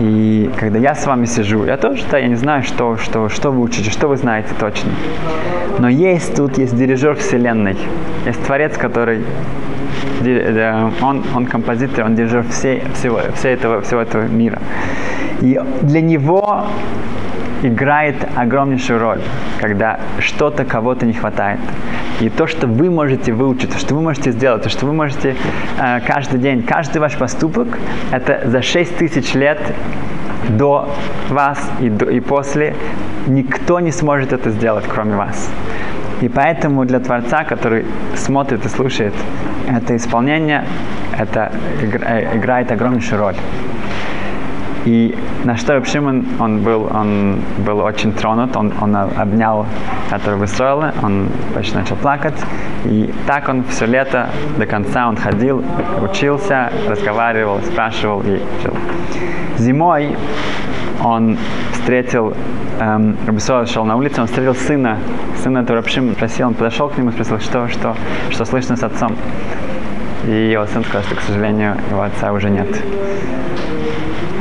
И 0.00 0.50
когда 0.58 0.78
я 0.78 0.94
с 0.94 1.06
вами 1.06 1.26
сижу, 1.26 1.64
я 1.64 1.76
тоже, 1.76 2.04
да, 2.10 2.18
я 2.18 2.28
не 2.28 2.36
знаю, 2.36 2.62
что, 2.62 2.96
что, 2.96 3.28
что 3.28 3.50
вы 3.50 3.60
учите, 3.60 3.90
что 3.90 4.08
вы 4.08 4.16
знаете 4.16 4.48
точно. 4.58 4.90
Но 5.78 5.88
есть 5.88 6.34
тут, 6.34 6.58
есть 6.58 6.76
дирижер 6.76 7.16
Вселенной. 7.16 7.76
Есть 8.26 8.42
Творец, 8.44 8.76
который 8.76 9.22
он, 11.00 11.24
он 11.34 11.46
композитор, 11.46 12.04
он 12.04 12.14
дирижер 12.14 12.44
всей, 12.48 12.82
всего, 12.94 13.20
всей 13.34 13.54
этого, 13.54 13.80
всего 13.82 14.00
этого 14.00 14.26
мира. 14.26 14.60
И 15.40 15.60
для 15.82 16.00
него 16.00 16.66
играет 17.62 18.16
огромнейшую 18.36 18.98
роль, 18.98 19.20
когда 19.60 20.00
что-то 20.18 20.64
кого-то 20.64 21.06
не 21.06 21.12
хватает. 21.12 21.60
И 22.20 22.28
то, 22.28 22.46
что 22.46 22.66
вы 22.66 22.90
можете 22.90 23.32
выучить, 23.32 23.70
то, 23.70 23.78
что 23.78 23.94
вы 23.94 24.02
можете 24.02 24.32
сделать, 24.32 24.62
то, 24.62 24.68
что 24.68 24.86
вы 24.86 24.92
можете 24.92 25.36
э, 25.78 26.00
каждый 26.06 26.40
день, 26.40 26.62
каждый 26.62 26.98
ваш 26.98 27.16
поступок, 27.16 27.68
это 28.10 28.42
за 28.44 28.62
6 28.62 28.96
тысяч 28.96 29.34
лет 29.34 29.58
до 30.48 30.88
вас 31.28 31.70
и, 31.80 31.88
до, 31.88 32.06
и 32.10 32.20
после 32.20 32.74
никто 33.26 33.80
не 33.80 33.92
сможет 33.92 34.32
это 34.32 34.50
сделать, 34.50 34.84
кроме 34.88 35.16
вас. 35.16 35.50
И 36.20 36.28
поэтому 36.28 36.84
для 36.84 37.00
Творца, 37.00 37.44
который 37.44 37.84
смотрит 38.14 38.64
и 38.64 38.68
слушает 38.68 39.14
это 39.68 39.96
исполнение, 39.96 40.64
это 41.18 41.52
э, 41.80 42.36
играет 42.36 42.70
огромнейшую 42.70 43.20
роль. 43.20 43.34
И 44.84 45.16
на 45.44 45.56
что 45.56 45.84
Шимон, 45.84 46.24
он 46.40 46.62
был, 46.62 46.88
он 46.92 47.40
был 47.58 47.78
очень 47.80 48.12
тронут, 48.12 48.56
он, 48.56 48.72
он 48.80 48.96
обнял 48.96 49.66
которого 50.10 50.46
строила, 50.46 50.92
он 51.02 51.28
почти 51.54 51.76
начал 51.76 51.96
плакать. 51.96 52.34
И 52.84 53.12
так 53.26 53.48
он 53.48 53.64
все 53.64 53.86
лето 53.86 54.28
до 54.58 54.66
конца 54.66 55.08
он 55.08 55.16
ходил, 55.16 55.64
учился, 56.02 56.70
разговаривал, 56.88 57.60
спрашивал 57.62 58.20
и 58.22 58.40
жил. 58.62 58.74
Зимой 59.56 60.16
он 61.02 61.36
встретил, 61.72 62.34
эм, 62.80 63.16
Рабисуа 63.26 63.66
шел 63.66 63.84
на 63.84 63.96
улицу, 63.96 64.20
он 64.20 64.26
встретил 64.26 64.54
сына, 64.54 64.98
сына 65.42 65.64
Турапшим, 65.64 66.14
просил, 66.14 66.48
он 66.48 66.54
подошел 66.54 66.88
к 66.88 66.98
нему, 66.98 67.10
спросил, 67.10 67.40
что, 67.40 67.68
что, 67.68 67.96
что 68.30 68.44
слышно 68.44 68.76
с 68.76 68.82
отцом. 68.82 69.16
И 70.26 70.50
его 70.52 70.66
сын 70.66 70.84
сказал, 70.84 71.02
что, 71.02 71.16
к 71.16 71.20
сожалению, 71.20 71.76
его 71.90 72.02
отца 72.02 72.32
уже 72.32 72.50
нет. 72.50 72.68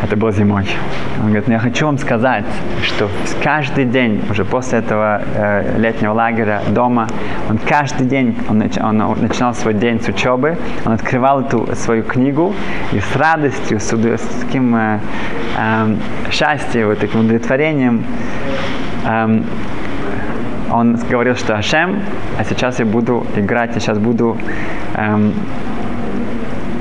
Это 0.03 0.15
было 0.15 0.31
зимой. 0.31 0.65
Он 1.19 1.27
говорит, 1.27 1.47
ну 1.47 1.53
я 1.53 1.59
хочу 1.59 1.85
вам 1.85 1.97
сказать, 1.97 2.45
что 2.83 3.09
каждый 3.43 3.85
день, 3.85 4.23
уже 4.29 4.43
после 4.43 4.79
этого 4.79 5.21
э, 5.35 5.77
летнего 5.77 6.13
лагеря 6.13 6.61
дома, 6.69 7.07
он 7.49 7.59
каждый 7.59 8.07
день, 8.07 8.35
он, 8.49 8.57
нач, 8.57 8.77
он 8.77 8.97
начинал 8.97 9.53
свой 9.53 9.75
день 9.75 10.01
с 10.01 10.07
учебы, 10.07 10.57
он 10.85 10.93
открывал 10.93 11.41
эту 11.41 11.75
свою 11.75 12.03
книгу 12.03 12.53
и 12.91 12.99
с 12.99 13.15
радостью, 13.15 13.79
с, 13.79 13.91
с 13.91 14.43
таким 14.43 14.75
э, 14.75 14.99
э, 15.57 15.95
счастьем, 16.31 16.87
вот 16.87 16.99
таким 16.99 17.21
удовлетворением 17.21 18.03
э, 19.05 19.41
он 20.71 20.95
говорил, 21.09 21.35
что 21.35 21.55
Ашем, 21.55 22.01
а 22.39 22.43
сейчас 22.43 22.79
я 22.79 22.85
буду 22.85 23.25
играть, 23.35 23.73
я 23.73 23.79
сейчас 23.79 23.97
буду 23.97 24.37
эм, 24.95 25.33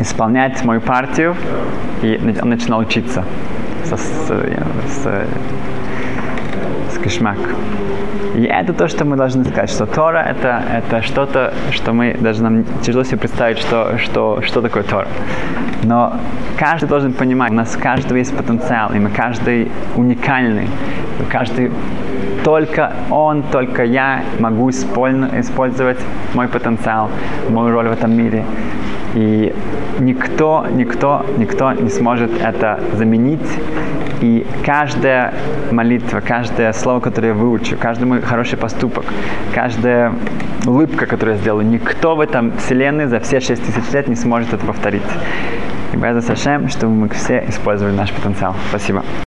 исполнять 0.00 0.64
мою 0.64 0.80
партию, 0.80 1.36
и 2.02 2.20
он 2.42 2.48
начинал 2.48 2.80
учиться 2.80 3.24
с, 3.84 3.90
с, 3.90 4.28
с, 4.88 5.26
с 6.94 6.98
кишмак. 7.02 7.38
И 8.34 8.44
это 8.44 8.72
то, 8.72 8.88
что 8.88 9.04
мы 9.04 9.16
должны 9.16 9.44
сказать, 9.44 9.70
что 9.70 9.86
Тора 9.86 10.18
это, 10.18 10.62
это 10.72 11.02
что-то, 11.02 11.52
что 11.72 11.92
мы 11.92 12.16
даже 12.20 12.42
нам 12.42 12.64
тяжело 12.82 13.04
себе 13.04 13.18
представить, 13.18 13.58
что, 13.58 13.98
что, 13.98 14.40
что 14.42 14.62
такое 14.62 14.82
Тора. 14.82 15.08
Но 15.82 16.14
каждый 16.56 16.88
должен 16.88 17.12
понимать, 17.12 17.50
у 17.50 17.54
нас 17.54 17.76
у 17.76 17.80
каждого 17.80 18.18
есть 18.18 18.36
потенциал, 18.36 18.92
и 18.94 18.98
мы 18.98 19.10
каждый 19.10 19.70
уникальный. 19.96 20.68
Каждый 21.28 21.70
только 22.44 22.92
он, 23.11 23.42
только 23.42 23.85
я 23.85 24.22
могу 24.38 24.70
использовать 24.70 25.98
мой 26.35 26.48
потенциал, 26.48 27.11
мою 27.48 27.72
роль 27.72 27.88
в 27.88 27.92
этом 27.92 28.16
мире. 28.16 28.44
И 29.14 29.53
никто, 29.98 30.66
никто, 30.72 31.24
никто 31.37 31.72
не 31.72 31.90
сможет 31.90 32.31
это 32.40 32.81
заменить. 32.94 33.40
И 34.20 34.46
каждая 34.64 35.33
молитва, 35.70 36.20
каждое 36.20 36.72
слово, 36.72 37.00
которое 37.00 37.29
я 37.29 37.35
выучу, 37.35 37.76
каждый 37.79 38.05
мой 38.05 38.20
хороший 38.20 38.59
поступок, 38.59 39.05
каждая 39.55 40.12
улыбка, 40.66 41.07
которую 41.07 41.37
я 41.37 41.40
сделаю, 41.40 41.66
никто 41.66 42.14
в 42.14 42.20
этом 42.20 42.53
вселенной 42.59 43.07
за 43.07 43.18
все 43.20 43.40
шесть 43.40 43.64
тысяч 43.64 43.90
лет 43.92 44.09
не 44.09 44.16
сможет 44.16 44.53
это 44.53 44.64
повторить. 44.64 45.03
И 45.92 45.96
Беза 45.96 46.20
Сашем, 46.20 46.68
чтобы 46.68 46.94
мы 46.94 47.09
все 47.09 47.44
использовали 47.48 47.94
наш 47.94 48.12
потенциал. 48.12 48.55
Спасибо. 48.68 49.03